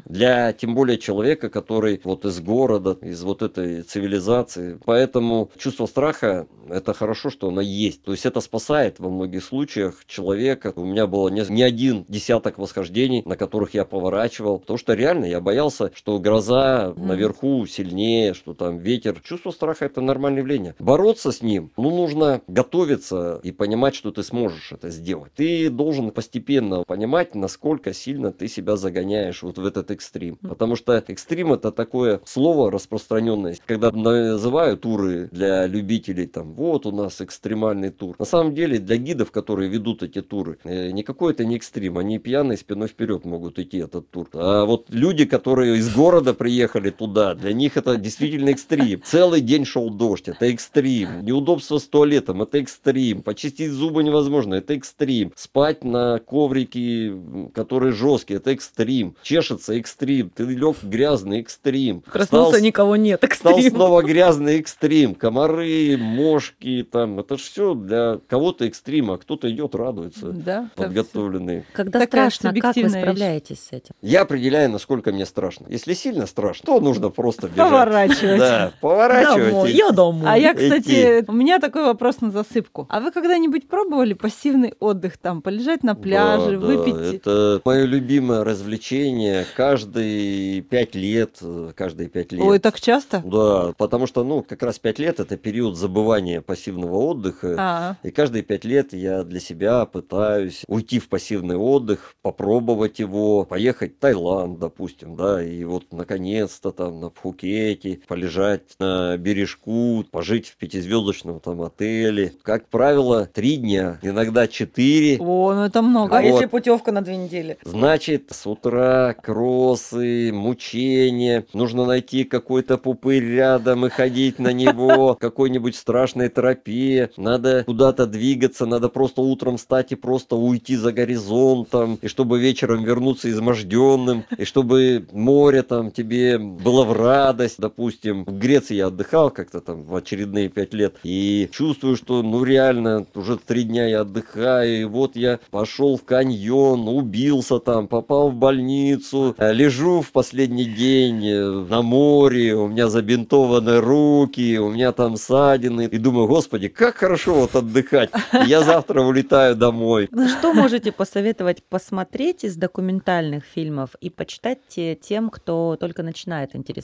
Для 0.07 0.53
тем 0.55 0.75
более 0.75 0.99
человека, 0.99 1.49
который 1.49 2.01
вот 2.03 2.25
из 2.25 2.41
города, 2.41 2.99
из 3.01 3.23
вот 3.23 3.43
этой 3.43 3.83
цивилизации. 3.83 4.81
Поэтому 4.85 5.51
чувство 5.57 5.87
страха 5.87 6.49
это 6.69 6.95
хорошо, 6.95 7.31
что 7.31 7.49
оно 7.49 7.61
есть. 7.61 8.03
То 8.03 8.11
есть 8.11 8.27
это 8.27 8.41
спасает 8.41 8.99
во 8.99 9.09
многих 9.09 9.45
случаях 9.45 10.05
человека. 10.07 10.73
У 10.75 10.85
меня 10.85 11.07
было 11.07 11.29
не, 11.29 11.45
не 11.49 11.63
один 11.63 12.05
десяток 12.09 12.59
восхождений, 12.59 13.23
на 13.25 13.37
которых 13.37 13.75
я 13.75 13.85
поворачивал. 13.85 14.59
Потому 14.59 14.79
что 14.79 14.95
реально 14.95 15.27
я 15.27 15.41
боялся, 15.41 15.93
что 15.95 16.19
гроза 16.19 16.93
Мгм. 16.97 17.07
Наверху 17.27 17.67
сильнее, 17.67 18.35
что 18.35 18.55
там 18.55 18.79
ветер. 18.79 19.21
Чувство 19.25 19.51
страха 19.51 19.85
это 19.87 20.01
нормальное 20.01 20.41
явление. 20.43 20.75
Бороться 20.79 21.33
с 21.33 21.43
ним, 21.43 21.71
ну 21.77 21.91
нужно 21.91 22.41
готовиться 22.47 23.41
и 23.43 23.53
понимать, 23.53 23.95
что 23.95 24.11
ты 24.13 24.23
сможешь 24.23 24.73
это 24.73 24.91
сделать. 24.91 25.33
Ты 25.35 25.71
должен 25.71 26.11
постепенно 26.11 26.85
понимать, 26.85 27.35
насколько 27.35 27.93
сильно 27.93 28.33
ты 28.33 28.49
себя 28.49 28.77
загоняешь 28.77 29.43
вот 29.43 29.59
в 29.59 29.67
этот 29.67 29.91
экстрим. 29.91 30.37
Потому 30.37 30.77
что 30.77 30.93
экстрим 30.93 31.53
это 31.53 31.73
такое 31.73 32.21
слово 32.25 32.71
распространенное. 32.71 33.57
Когда 33.67 33.91
называют 33.91 34.83
туры 34.83 35.29
для 35.33 35.67
любителей, 35.67 36.27
там, 36.27 36.55
вот 36.55 36.87
у 36.87 36.93
нас 36.93 37.21
экстремальный 37.21 37.91
тур. 37.91 38.15
На 38.19 38.25
самом 38.25 38.55
деле 38.55 38.79
для 38.79 38.97
гидов, 38.97 39.31
которые 39.31 39.69
ведут 39.69 40.03
эти 40.03 40.23
туры, 40.23 40.59
э, 40.65 40.91
никакой 40.91 41.33
это 41.33 41.45
не 41.45 41.57
экстрим. 41.57 41.99
Они 41.99 42.19
пьяные 42.19 42.59
спиной 42.59 42.89
вперед 42.89 43.25
могут 43.25 43.59
идти 43.59 43.79
этот 43.79 44.11
тур. 44.11 44.29
А 44.33 44.65
вот 44.65 44.87
люди, 44.91 45.25
которые 45.25 45.79
из 45.79 45.93
города 45.95 46.35
приехали 46.35 46.91
туда, 46.91 47.16
для 47.35 47.53
них 47.53 47.77
это 47.77 47.97
действительно 47.97 48.51
экстрим. 48.51 49.03
Целый 49.05 49.41
день 49.41 49.65
шел 49.65 49.91
дождь, 49.91 50.29
это 50.29 50.47
экстрим. 50.47 51.25
Неудобство 51.25 51.79
с 51.79 51.85
туалетом, 51.89 52.43
это 52.43 52.59
экстрим. 52.59 53.23
Почистить 53.23 53.71
зубы 53.71 54.03
невозможно, 54.05 54.55
это 54.55 54.75
экстрим. 54.75 55.33
Спать 55.37 55.85
на 55.85 56.19
коврике, 56.19 57.13
который 57.55 57.93
жесткий, 57.93 58.35
это 58.35 58.51
экстрим. 58.51 59.17
Чешется 59.23 59.75
экстрим. 59.75 60.31
Ты 60.31 60.45
лег 60.45 60.77
грязный 60.83 61.41
экстрим. 61.41 62.01
Проснулся, 62.03 62.47
Встал 62.47 62.53
с- 62.61 62.63
никого 62.63 62.97
нет, 62.97 63.25
Стал 63.35 63.53
экстрим. 63.55 63.75
снова 63.75 64.03
грязный 64.03 64.59
экстрим. 64.61 65.15
Комары, 65.15 65.97
мошки, 65.99 66.87
там. 66.91 67.19
Это 67.21 67.37
ж 67.37 67.41
все 67.41 67.75
для 67.75 68.19
кого-то 68.29 68.65
экстрима, 68.67 69.15
а 69.15 69.19
кто-то 69.19 69.51
идет, 69.51 69.75
радуется. 69.75 70.33
Да, 70.33 70.71
Подготовленный. 70.77 71.65
Когда 71.73 72.01
Такая 72.01 72.31
страшно, 72.31 72.49
как 72.55 72.55
вы 72.55 72.61
субъективная 72.73 72.93
вещь. 72.95 73.03
справляетесь 73.03 73.59
с 73.61 73.73
этим? 73.73 73.95
Я 74.03 74.23
определяю, 74.23 74.71
насколько 74.71 75.13
мне 75.13 75.27
страшно. 75.27 75.67
Если 75.69 75.95
сильно 75.95 76.27
страшно, 76.27 76.67
то 76.67 76.81
нужно 76.81 77.06
просто 77.11 77.49
бежать. 77.49 77.69
Поворачивать. 77.71 78.39
Да, 78.39 78.73
поворачивать. 78.81 79.51
Домой, 79.51 79.73
я 79.73 79.91
домой. 79.91 80.25
А 80.27 80.39
я, 80.39 80.53
Идти. 80.53 80.63
кстати, 80.65 81.25
у 81.29 81.33
меня 81.33 81.59
такой 81.59 81.85
вопрос 81.85 82.21
на 82.21 82.31
засыпку. 82.31 82.87
А 82.91 83.01
вы 83.01 83.11
когда-нибудь 83.11 83.69
пробовали 83.69 84.15
пассивный 84.15 84.75
отдых 84.81 85.19
там, 85.19 85.43
полежать 85.43 85.83
на 85.83 85.95
пляже, 85.95 86.59
Да, 86.59 86.67
да, 86.67 86.67
выпить? 86.67 87.15
Это 87.15 87.61
мое 87.65 87.85
любимое 87.85 88.45
развлечение. 88.45 89.47
Каждые 89.57 90.63
пять 90.63 90.95
лет, 90.95 91.39
каждые 91.75 92.09
пять 92.09 92.33
лет. 92.33 92.43
Ой, 92.43 92.59
так 92.59 92.81
часто? 92.81 93.23
Да, 93.25 93.73
потому 93.77 94.07
что, 94.07 94.25
ну, 94.25 94.43
как 94.43 94.63
раз 94.63 94.79
пять 94.79 94.99
лет 94.99 95.21
это 95.21 95.37
период 95.37 95.77
забывания 95.77 96.41
пассивного 96.41 96.97
отдыха. 96.97 97.55
А, 97.59 97.97
И 98.03 98.11
каждые 98.11 98.43
пять 98.43 98.65
лет 98.65 98.93
я 98.93 99.23
для 99.23 99.41
себя 99.41 99.85
пытаюсь 99.87 100.63
уйти 100.67 100.99
в 100.99 101.09
пассивный 101.09 101.57
отдых, 101.57 102.15
попробовать 102.23 102.99
его, 102.99 103.45
поехать 103.45 103.97
в 103.97 103.99
Таиланд, 104.01 104.59
допустим, 104.59 105.17
да, 105.17 105.43
и 105.43 105.65
вот 105.65 105.85
наконец-то 105.93 106.71
там 106.73 106.96
на 107.01 107.11
Пхукете, 107.11 108.01
полежать 108.07 108.63
на 108.79 109.17
бережку, 109.17 110.05
пожить 110.11 110.49
в 110.49 110.57
пятизвездочном 110.57 111.41
там 111.41 111.63
отеле. 111.63 112.33
Как 112.43 112.69
правило, 112.69 113.29
три 113.33 113.57
дня, 113.57 113.99
иногда 114.03 114.47
четыре. 114.49 115.19
о, 115.19 115.55
ну 115.55 115.65
это 115.65 115.83
много. 115.83 116.17
А 116.17 116.23
Вот. 116.23 116.29
если 116.29 116.47
путевка 116.47 116.93
на 116.93 117.03
две 117.03 117.17
недели? 117.17 117.59
Значит, 117.65 118.31
с 118.31 118.47
утра 118.47 119.15
кроссы, 119.15 120.33
мучения, 120.33 121.45
нужно 121.53 121.85
найти 121.85 122.25
какой-то 122.25 122.79
пупырь 122.79 123.25
рядом 123.25 123.87
и 123.87 123.91
ходить 123.91 124.39
на 124.39 124.53
него, 124.53 125.15
какой-нибудь 125.21 125.77
страшной 125.77 126.29
тропе, 126.29 127.11
надо 127.17 127.65
куда-то 127.65 128.07
двигаться, 128.07 128.67
надо 128.67 128.89
просто 128.89 129.23
утром 129.23 129.57
встать 129.57 129.93
и 129.93 129.97
просто 129.97 130.37
уйти 130.37 130.77
за 130.77 130.93
горизонтом, 130.93 131.99
и 132.01 132.09
чтобы 132.09 132.39
вечером 132.39 132.85
вернуться 132.85 133.31
изможденным, 133.31 134.25
и 134.37 134.45
чтобы 134.45 135.07
море 135.13 135.63
там 135.63 135.91
тебе 135.91 136.39
было 136.39 136.85
в 136.87 136.93
радость, 136.93 137.57
допустим. 137.59 138.25
В 138.25 138.39
Греции 138.39 138.77
я 138.77 138.87
отдыхал 138.87 139.31
как-то 139.31 139.61
там 139.61 139.83
в 139.83 139.95
очередные 139.95 140.49
пять 140.49 140.73
лет, 140.75 140.97
и 141.03 141.49
чувствую, 141.53 141.97
что 141.97 142.23
ну 142.23 142.45
реально 142.45 143.07
уже 143.15 143.37
три 143.37 143.65
дня 143.65 143.87
я 143.87 144.01
отдыхаю, 144.03 144.81
и 144.81 144.85
вот 144.85 145.17
я 145.17 145.41
пошел 145.51 145.97
в 145.97 146.05
каньон, 146.05 146.89
убился 146.89 147.59
там, 147.59 147.89
попал 147.89 148.31
в 148.31 148.35
больницу, 148.35 149.35
э, 149.39 149.53
лежу 149.53 150.01
в 150.01 150.13
последний 150.13 150.65
день 150.65 151.27
э, 151.27 151.51
на 151.69 151.83
море, 151.83 152.55
у 152.55 152.69
меня 152.69 152.89
забинтованы 152.89 153.81
руки, 153.81 154.59
у 154.59 154.71
меня 154.71 154.93
там 154.93 155.17
ссадины, 155.17 155.87
и 155.87 155.99
думаю, 155.99 156.27
господи, 156.27 156.69
как 156.69 156.97
хорошо 156.97 157.35
вот 157.35 157.55
отдыхать. 157.57 158.11
Я 158.47 158.63
завтра 158.63 159.03
улетаю 159.03 159.57
домой. 159.57 160.09
Ну, 160.11 160.29
Что 160.29 160.53
можете 160.53 160.93
посоветовать 160.93 161.63
посмотреть 161.65 162.45
из 162.45 162.57
документальных 162.57 163.45
фильмов 163.45 163.91
и 164.01 164.11
почитать 164.11 164.59
те- 164.69 164.95
тем, 164.95 165.31
кто 165.31 165.77
только 165.79 166.03
начинает 166.03 166.55
интересоваться 166.55 166.76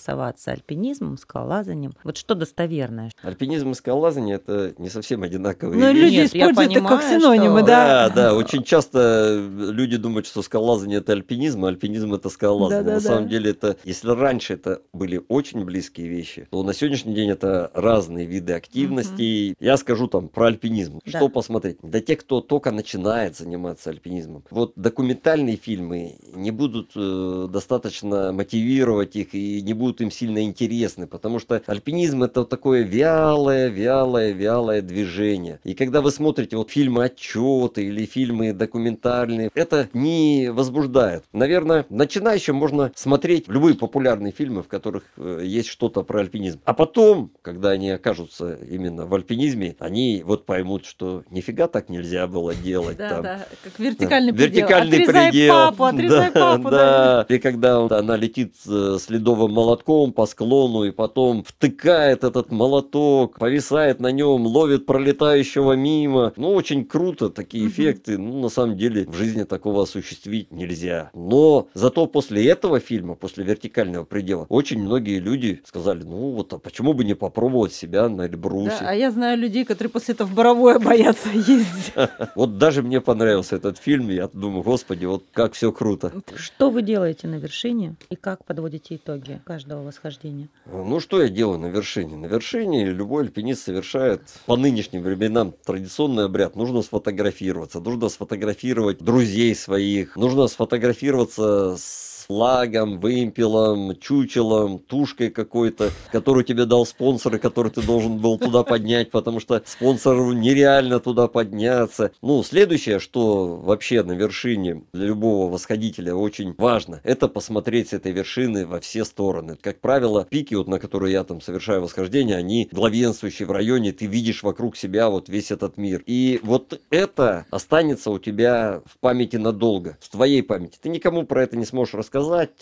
альпинизмом, 0.47 1.17
скалолазанием? 1.19 1.93
Вот 2.05 2.17
что 2.17 2.35
достоверное? 2.35 3.11
Альпинизм 3.23 3.71
и 3.71 3.75
скалолазание 3.75 4.37
это 4.37 4.75
не 4.79 4.89
совсем 4.89 5.23
одинаковые 5.23 5.79
Ну, 5.81 5.93
вещи. 5.93 6.05
люди 6.05 6.15
Нет, 6.15 6.27
используют 6.35 6.73
это 6.77 6.87
как 6.89 7.03
синонимы, 7.03 7.59
что- 7.59 7.67
да. 7.67 8.09
Да, 8.09 8.15
да, 8.15 8.35
очень 8.35 8.63
часто 8.63 9.37
люди 9.37 9.97
думают, 9.97 10.27
что 10.27 10.43
скалолазание 10.43 10.99
это 10.99 11.13
альпинизм, 11.13 11.65
а 11.65 11.69
альпинизм 11.69 12.15
это 12.15 12.29
скалолазание. 12.29 12.85
Да-да-да. 12.85 12.95
На 13.03 13.15
самом 13.15 13.29
деле 13.29 13.51
это, 13.51 13.77
если 13.85 14.11
раньше 14.11 14.55
это 14.55 14.83
были 14.93 15.21
очень 15.29 15.65
близкие 15.65 16.09
вещи, 16.09 16.49
то 16.51 16.63
на 16.63 16.73
сегодняшний 16.75 17.15
день 17.15 17.31
это 17.31 17.71
разные 17.75 18.27
виды 18.27 18.53
активностей. 18.53 19.55
Я 19.61 19.77
скажу 19.77 20.07
там 20.07 20.29
про 20.29 20.47
альпинизм. 20.47 21.01
Да. 21.05 21.19
Что 21.19 21.29
посмотреть? 21.29 21.79
Для 21.83 22.01
тех, 22.01 22.21
кто 22.21 22.41
только 22.41 22.71
начинает 22.71 23.37
заниматься 23.37 23.91
альпинизмом. 23.91 24.45
Вот 24.51 24.73
документальные 24.77 25.57
фильмы 25.57 26.17
не 26.35 26.51
будут 26.51 26.93
э, 26.97 27.49
достаточно 27.51 28.33
мотивировать 28.33 29.17
их 29.17 29.35
и 29.35 29.63
не 29.63 29.75
будут 29.75 29.82
будут 29.83 30.01
им 30.01 30.13
сильно 30.13 30.45
интересны, 30.45 31.09
потому 31.09 31.41
что 31.41 31.61
альпинизм 31.67 32.23
это 32.23 32.45
такое 32.45 32.83
вялое, 32.83 33.67
вялое, 33.67 34.31
вялое 34.31 34.81
движение. 34.81 35.59
И 35.65 35.75
когда 35.75 36.01
вы 36.01 36.13
смотрите 36.13 36.57
вот 36.57 36.71
фильмы 36.71 37.03
отчеты 37.07 37.83
или 37.83 38.07
фильмы 38.07 38.53
документальные, 38.53 39.51
это 39.57 39.89
не 39.93 40.53
возбуждает. 40.53 41.25
Наверное, 41.33 41.85
начинающим 41.89 42.55
можно 42.55 42.93
смотреть 42.95 43.49
любые 43.49 43.75
популярные 43.75 44.33
фильмы, 44.33 44.63
в 44.63 44.69
которых 44.69 45.03
э, 45.17 45.41
есть 45.43 45.69
что-то 45.69 46.05
про 46.05 46.21
альпинизм. 46.21 46.61
А 46.65 46.75
потом, 46.75 47.33
когда 47.43 47.71
они 47.71 47.91
окажутся 47.91 48.57
именно 48.71 49.05
в 49.07 49.15
альпинизме, 49.17 49.75
они 49.81 50.23
вот 50.25 50.47
поймут, 50.47 50.87
что 50.87 51.25
нифига 51.29 51.67
так 51.67 51.89
нельзя 51.89 52.29
было 52.29 52.55
делать. 52.55 52.99
Да, 52.99 53.09
там. 53.09 53.23
да, 53.25 53.47
как 53.65 53.79
вертикальный 53.81 54.33
предел. 54.33 54.55
Вертикальный 54.61 55.03
отрезай 55.03 55.31
предел. 55.31 55.55
папу, 55.55 55.85
отрезай 55.87 56.31
да, 56.35 56.41
папу. 56.41 56.71
Да. 56.71 57.27
И 57.29 57.39
когда 57.41 57.81
он- 57.81 57.93
она 57.93 58.17
летит 58.17 58.55
э, 58.69 58.97
с 59.01 59.11
ледовым 59.11 59.53
молотком 59.73 60.13
по 60.13 60.27
склону, 60.27 60.85
и 60.85 60.91
потом 60.91 61.45
втыкает 61.45 62.25
этот 62.25 62.53
молоток, 62.53 63.39
повисает 63.39 64.01
на 64.01 64.13
нем, 64.13 64.47
ловит 64.47 64.85
пролетающего 64.85 65.73
мимо. 65.73 66.33
Ну, 66.37 66.53
очень 66.53 66.85
круто 66.85 67.31
такие 67.31 67.69
эффекты. 67.69 68.19
Ну, 68.19 68.41
на 68.41 68.49
самом 68.51 68.77
деле, 68.77 69.07
в 69.07 69.15
жизни 69.15 69.45
такого 69.45 69.83
осуществить 69.83 70.53
нельзя. 70.53 71.11
Но 71.15 71.69
зато 71.75 72.07
после 72.07 72.47
этого 72.49 72.81
фильма, 72.81 73.15
после 73.15 73.45
вертикального 73.45 74.05
предела, 74.05 74.47
очень 74.51 74.79
многие 74.79 75.19
люди 75.21 75.63
сказали, 75.65 76.03
ну, 76.03 76.33
вот, 76.33 76.53
а 76.53 76.59
почему 76.59 76.93
бы 76.93 77.05
не 77.05 77.15
попробовать 77.15 77.73
себя 77.73 78.09
на 78.09 78.27
Эльбрусе? 78.27 78.77
Да, 78.81 78.91
а 78.91 78.95
я 78.95 79.11
знаю 79.11 79.39
людей, 79.39 79.65
которые 79.65 79.91
после 79.91 80.15
этого 80.15 80.29
в 80.29 80.35
Боровое 80.35 80.79
боятся 80.91 81.31
ездить. 81.31 81.93
Вот 82.35 82.59
даже 82.59 82.83
мне 82.83 83.01
понравился 83.01 83.57
этот 83.57 83.79
фильм, 83.79 84.11
я 84.11 84.29
думаю, 84.33 84.63
господи, 84.63 85.07
вот 85.07 85.25
как 85.33 85.53
все 85.55 85.73
круто. 85.73 86.13
Что 86.37 86.71
вы 86.71 86.83
делаете 86.83 87.29
на 87.29 87.37
вершине 87.37 87.95
и 88.11 88.17
как 88.17 88.45
подводите 88.45 88.97
итоги 88.97 89.41
каждого 89.53 89.83
восхождения? 89.83 90.49
Ну, 90.65 90.99
что 90.99 91.23
я 91.23 91.29
делаю 91.29 91.59
на 91.59 91.67
вершине? 91.67 92.17
На 92.17 92.25
вершине 92.25 92.87
любой 92.87 93.25
альпинист 93.25 93.65
совершает 93.65 94.23
по 94.47 94.57
нынешним 94.57 95.03
временам 95.03 95.53
традиционный 95.67 96.25
обряд. 96.25 96.57
Нужно 96.57 96.81
сфотографироваться, 96.81 97.81
нужно 97.81 98.09
сфотографировать 98.09 99.01
друзей 99.01 99.55
своих, 99.55 100.17
нужно 100.17 100.49
сфотографироваться 100.49 101.77
с 101.77 102.12
флагом, 102.27 102.99
вымпелом, 103.01 103.97
чучелом, 103.99 104.79
тушкой 104.79 105.31
какой-то, 105.31 105.91
которую 106.11 106.45
тебе 106.45 106.65
дал 106.65 106.87
спонсор, 106.87 107.37
и 107.37 107.39
который 107.39 107.71
ты 107.71 107.83
должен 107.83 108.19
был 108.19 108.39
туда 108.39 108.63
поднять, 108.63 109.11
потому 109.11 109.41
что 109.41 109.63
спонсору 109.65 110.33
нереально 110.33 111.01
туда 111.01 111.29
подняться. 111.29 112.13
Ну, 112.23 112.43
следующее, 112.43 112.99
что 112.99 113.57
вообще 113.57 114.03
на 114.03 114.13
вершине 114.13 114.85
для 114.93 115.07
любого 115.07 115.51
восходителя 115.53 116.15
очень 116.15 116.55
важно, 116.57 117.01
это 117.05 117.29
посмотреть 117.29 117.91
с 117.91 117.93
этой 117.93 118.13
вершины 118.13 118.67
во 118.67 118.81
все 118.81 119.05
стороны. 119.05 119.57
Как 119.61 119.81
правило, 119.81 120.27
пики, 120.29 120.55
вот 120.55 120.69
на 120.69 120.79
которые 120.79 121.13
я 121.13 121.25
там 121.25 121.41
совершаю 121.41 121.83
восхождение, 121.83 122.37
они 122.37 122.69
главенствующие 122.73 123.47
в 123.47 123.53
районе, 123.53 123.93
ты 123.93 124.07
видишь 124.07 124.43
вокруг 124.43 124.77
себя 124.77 125.11
вот 125.11 125.29
весь 125.29 125.51
этот 125.51 125.77
мир. 125.77 126.03
И 126.07 126.41
вот 126.43 126.81
это 126.91 127.47
останется 127.51 128.11
у 128.11 128.19
тебя 128.19 128.83
в 128.87 128.99
памяти 128.99 129.37
надолго, 129.37 129.97
в 130.01 130.09
твоей 130.11 130.43
памяти. 130.43 130.79
Ты 130.81 130.89
никому 130.89 131.25
про 131.25 131.43
это 131.43 131.57
не 131.57 131.65
сможешь 131.65 131.95
рассказать, 131.95 132.12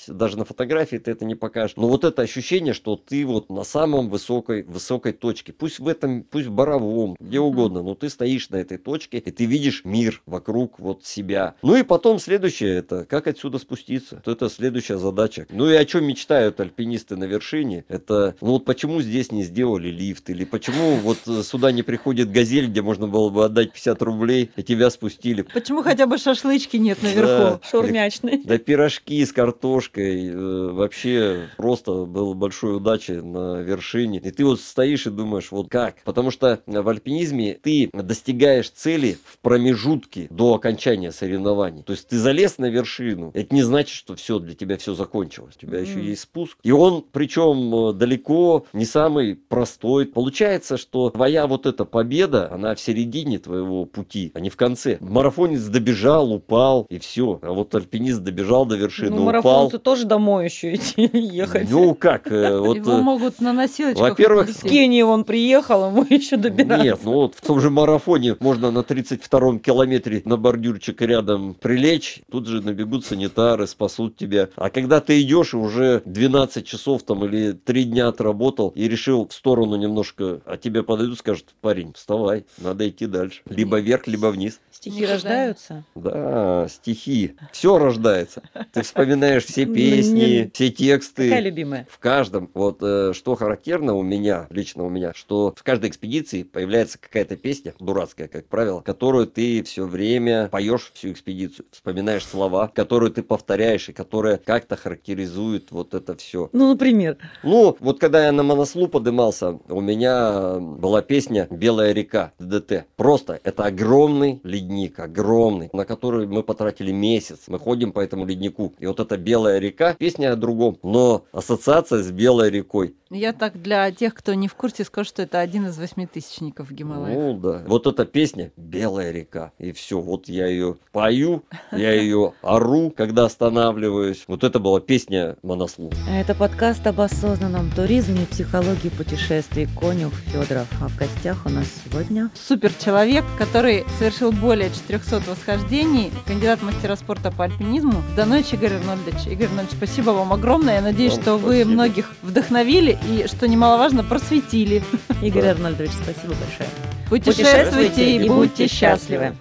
даже 0.07 0.39
на 0.39 0.45
фотографии 0.45 0.97
ты 0.97 1.11
это 1.11 1.25
не 1.25 1.35
покажешь. 1.35 1.77
Но 1.77 1.89
вот 1.89 2.05
это 2.05 2.23
ощущение, 2.23 2.75
что 2.75 2.97
ты 2.97 3.27
вот 3.27 3.51
на 3.51 3.65
самом 3.65 4.09
высокой, 4.09 4.63
высокой 4.63 5.13
точке, 5.13 5.53
пусть 5.53 5.79
в 5.79 5.89
этом, 5.89 6.23
пусть 6.23 6.47
в 6.47 6.53
Боровом, 6.53 7.17
где 7.19 7.41
угодно, 7.41 7.83
но 7.83 7.95
ты 7.95 8.09
стоишь 8.09 8.51
на 8.51 8.57
этой 8.57 8.79
точке, 8.79 9.19
и 9.19 9.31
ты 9.31 9.45
видишь 9.45 9.83
мир 9.85 10.23
вокруг 10.27 10.79
вот 10.79 11.05
себя. 11.05 11.55
Ну 11.63 11.77
и 11.77 11.83
потом 11.83 12.19
следующее, 12.19 12.77
это 12.77 13.05
как 13.05 13.27
отсюда 13.27 13.59
спуститься. 13.59 14.23
Вот 14.25 14.37
это 14.37 14.49
следующая 14.49 14.99
задача. 14.99 15.47
Ну 15.51 15.69
и 15.69 15.75
о 15.75 15.85
чем 15.85 16.05
мечтают 16.05 16.61
альпинисты 16.61 17.17
на 17.17 17.25
вершине, 17.25 17.85
это, 17.89 18.37
ну 18.41 18.53
вот 18.53 18.65
почему 18.65 19.01
здесь 19.03 19.33
не 19.33 19.43
сделали 19.43 19.89
лифт, 19.89 20.31
или 20.31 20.45
почему 20.45 20.97
вот 20.97 21.19
э, 21.27 21.43
сюда 21.43 21.73
не 21.73 21.83
приходит 21.83 22.31
газель, 22.31 22.67
где 22.67 22.83
можно 22.83 23.09
было 23.09 23.29
бы 23.31 23.45
отдать 23.45 23.73
50 23.73 24.03
рублей, 24.03 24.51
и 24.57 24.63
тебя 24.63 24.91
спустили. 24.91 25.43
Почему 25.43 25.83
хотя 25.83 26.07
бы 26.07 26.19
шашлычки 26.19 26.77
нет 26.77 27.03
наверху? 27.03 27.29
Да. 27.29 27.61
Шаурмячный. 27.69 28.43
Да 28.45 28.59
пирожки 28.59 29.25
с 29.25 29.33
картошкой, 29.41 30.29
э, 30.29 30.71
вообще 30.73 31.49
просто 31.57 32.05
было 32.05 32.35
большой 32.35 32.77
удачи 32.77 33.13
на 33.13 33.61
вершине. 33.63 34.19
И 34.19 34.31
ты 34.31 34.45
вот 34.45 34.61
стоишь 34.61 35.07
и 35.07 35.11
думаешь, 35.11 35.51
вот 35.51 35.69
как? 35.71 35.97
Потому 36.05 36.31
что 36.31 36.61
в 36.67 36.89
альпинизме 36.89 37.59
ты 37.63 37.89
достигаешь 37.93 38.69
цели 38.71 39.17
в 39.25 39.39
промежутке 39.39 40.27
до 40.31 40.55
окончания 40.55 41.11
соревнований. 41.11 41.83
То 41.83 41.93
есть 41.93 42.09
ты 42.09 42.19
залез 42.19 42.59
на 42.59 42.67
вершину, 42.67 43.31
это 43.33 43.55
не 43.55 43.63
значит, 43.63 43.95
что 43.95 44.15
все, 44.15 44.39
для 44.39 44.55
тебя 44.55 44.77
все 44.77 44.95
закончилось. 44.95 45.55
У 45.57 45.61
тебя 45.61 45.79
еще 45.81 45.97
Мгм. 45.99 46.07
есть 46.09 46.23
спуск. 46.23 46.59
И 46.63 46.71
он, 46.73 47.03
причем, 47.11 47.75
э, 47.75 47.93
далеко 47.95 48.67
не 48.75 48.85
самый 48.85 49.37
простой. 49.37 50.05
Получается, 50.07 50.77
что 50.77 51.09
твоя 51.11 51.47
вот 51.47 51.65
эта 51.65 51.87
победа, 51.87 52.53
она 52.53 52.75
в 52.75 52.81
середине 52.81 53.39
твоего 53.39 53.87
пути, 53.87 54.33
а 54.35 54.41
не 54.41 54.51
в 54.51 54.57
конце. 54.57 54.99
Марафонец 55.01 55.63
добежал, 55.65 56.31
упал, 56.33 56.87
и 56.91 56.99
все. 56.99 57.39
А 57.43 57.53
вот 57.53 57.75
альпинист 57.75 58.21
добежал 58.23 58.67
до 58.67 58.77
вершины, 58.77 59.17
Ну. 59.17 59.30
Марафонцу 59.33 59.79
тоже 59.79 60.05
домой 60.05 60.47
еще 60.47 60.75
идти 60.75 61.09
ехать. 61.13 61.71
Ну 61.71 61.95
как, 61.95 62.31
э, 62.31 62.59
вот... 62.59 62.77
Его 62.77 62.93
э, 62.93 63.01
могут 63.01 63.41
на 63.41 63.53
носилочках 63.53 64.11
во-первых. 64.11 64.51
В 64.51 64.63
Кении 64.63 65.03
он 65.03 65.25
приехал, 65.25 65.89
ему 65.89 66.07
еще 66.11 66.37
добираться. 66.37 66.85
Нет, 66.85 67.01
ну 67.05 67.13
вот 67.13 67.35
в 67.35 67.41
том 67.41 67.61
же 67.61 67.71
марафоне 67.71 68.37
можно 68.41 68.71
на 68.71 68.81
32-м 68.81 69.61
километре 69.61 70.23
на 70.25 70.37
бордюрчик 70.37 71.01
рядом 71.03 71.55
прилечь, 71.55 72.23
тут 72.31 72.47
же 72.47 72.63
набегут 72.63 73.05
санитары, 73.05 73.67
спасут 73.67 74.17
тебя. 74.17 74.49
А 74.57 74.71
когда 74.71 75.01
ты 75.01 75.21
идешь 75.23 75.55
и 75.55 75.57
уже 75.57 76.03
12 76.05 76.67
часов 76.67 77.03
там 77.03 77.25
или 77.25 77.53
3 77.53 77.85
дня 77.85 78.09
отработал 78.09 78.71
и 78.71 78.89
решил 78.89 79.29
в 79.29 79.33
сторону 79.33 79.77
немножко, 79.77 80.41
а 80.45 80.57
тебе 80.57 80.83
подойдут, 80.83 81.19
скажут, 81.19 81.47
парень, 81.61 81.93
вставай, 81.95 82.45
надо 82.59 82.89
идти 82.89 83.07
дальше. 83.07 83.43
Либо 83.49 83.79
вверх, 83.79 84.07
либо 84.07 84.27
вниз. 84.27 84.61
Стихи 84.71 85.07
рождаются. 85.07 85.85
Да, 85.95 86.67
стихи. 86.69 87.37
Все 87.53 87.79
рождается. 87.79 88.43
Ты 88.73 88.83
вспоминаешь 88.83 89.20
все 89.41 89.67
Ну, 89.67 89.75
песни, 89.75 90.21
не- 90.21 90.51
все 90.53 90.71
тексты. 90.71 91.29
Какая 91.29 91.43
любимая? 91.43 91.87
В 91.91 91.99
каждом, 91.99 92.51
вот 92.55 92.79
э, 92.83 93.13
что 93.15 93.35
характерно 93.35 93.95
у 93.95 94.03
меня, 94.03 94.47
лично 94.51 94.85
у 94.85 94.89
меня, 94.89 95.13
что 95.15 95.55
в 95.57 95.63
каждой 95.63 95.91
экспедиции 95.91 96.43
появляется 96.43 96.99
какая-то 96.99 97.37
песня, 97.37 97.75
дурацкая, 97.79 98.29
как 98.29 98.47
правило, 98.47 98.81
которую 98.81 99.27
ты 99.27 99.63
все 99.63 99.87
время 99.87 100.49
поешь 100.49 100.91
всю 100.95 101.13
экспедицию, 101.13 101.67
вспоминаешь 101.71 102.25
слова, 102.25 102.69
которые 102.75 103.11
ты 103.13 103.23
повторяешь 103.23 103.89
и 103.89 103.93
которые 103.93 104.39
как-то 104.39 104.77
характеризуют 104.77 105.71
вот 105.71 105.95
это 105.95 106.17
все. 106.17 106.49
Ну, 106.53 106.69
например. 106.71 107.17
Ну, 107.43 107.77
вот 107.81 107.99
когда 108.01 108.25
я 108.25 108.33
на 108.33 108.43
Монослу 108.43 108.89
подымался, 108.89 109.59
у 109.69 109.81
меня 109.81 110.59
была 110.59 111.03
песня 111.03 111.47
«Белая 111.51 111.93
река» 111.93 112.33
ДДТ. 112.39 112.85
Просто 112.97 113.41
это 113.43 113.65
огромный 113.65 114.41
ледник, 114.45 114.99
огромный, 114.99 115.71
на 115.73 115.85
который 115.85 116.27
мы 116.27 116.43
потратили 116.43 116.93
месяц. 116.93 117.41
Мы 117.49 117.59
ходим 117.59 117.93
по 117.93 118.01
этому 118.01 118.25
леднику. 118.27 118.75
И 118.79 118.87
вот 118.87 119.01
эта 119.11 119.21
«Белая 119.21 119.59
река» 119.59 119.95
песня 119.95 120.33
о 120.33 120.37
другом. 120.37 120.79
Но 120.85 121.25
ассоциация 121.33 122.03
с 122.03 122.11
Белой 122.13 122.51
рекой. 122.51 122.95
Я 123.13 123.33
так 123.33 123.61
для 123.61 123.91
тех, 123.91 124.15
кто 124.15 124.35
не 124.35 124.47
в 124.47 124.55
курсе, 124.55 124.85
скажу, 124.85 125.09
что 125.09 125.23
это 125.23 125.41
один 125.41 125.67
из 125.67 125.77
восьмитысячников 125.77 126.69
в 126.71 126.73
Гималаях. 126.73 127.19
Ну 127.19 127.35
да. 127.37 127.65
Вот 127.67 127.89
эта 127.89 128.05
песня 128.05 128.53
«Белая 128.57 129.11
река». 129.11 129.51
И 129.59 129.73
все, 129.73 130.01
вот 130.01 130.29
я 130.29 130.47
ее 130.47 130.77
пою, 130.93 131.43
я 131.73 131.93
ее 131.93 132.35
ору, 132.41 132.93
когда 132.97 133.25
останавливаюсь. 133.25 134.23
Вот 134.29 134.45
это 134.45 134.61
была 134.61 134.79
песня 134.81 135.37
Монослу. 135.43 135.91
Это 136.09 136.37
подкаст 136.37 136.87
об 136.87 137.01
осознанном 137.01 137.73
туризме 137.73 138.23
и 138.23 138.27
психологии 138.27 138.91
путешествий 138.91 139.67
Конюх 139.81 140.15
Федоров. 140.15 140.69
А 140.81 140.87
в 140.87 140.97
гостях 140.97 141.47
у 141.47 141.49
нас 141.49 141.67
сегодня 141.85 142.31
Супер 142.35 142.73
человек, 142.73 143.25
который 143.39 143.85
совершил 143.99 144.31
более 144.31 144.71
400 144.71 145.29
восхождений, 145.29 146.13
кандидат 146.29 146.63
мастера 146.63 146.95
спорта 146.95 147.33
по 147.33 147.43
альпинизму, 147.43 148.05
Данойч 148.15 148.53
Игорь 148.53 148.75
Арнольдович. 149.01 149.27
Игорь 149.33 149.47
Арнольдович, 149.49 149.77
спасибо 149.77 150.11
вам 150.11 150.33
огромное. 150.33 150.77
Я 150.77 150.83
надеюсь, 150.83 151.15
Вам 151.15 151.23
что 151.23 151.37
вы 151.37 151.55
спасибо. 151.57 151.71
многих 151.71 152.11
вдохновили 152.23 152.99
и, 153.09 153.27
что 153.27 153.49
немаловажно, 153.49 154.05
просветили. 154.05 154.83
Игорь 155.23 155.47
Арнольдович. 155.47 155.91
Спасибо 155.93 156.35
большое. 156.35 156.69
Путешествуйте 157.09 158.17
и 158.17 158.29
будьте 158.29 158.67
счастливы. 158.69 159.35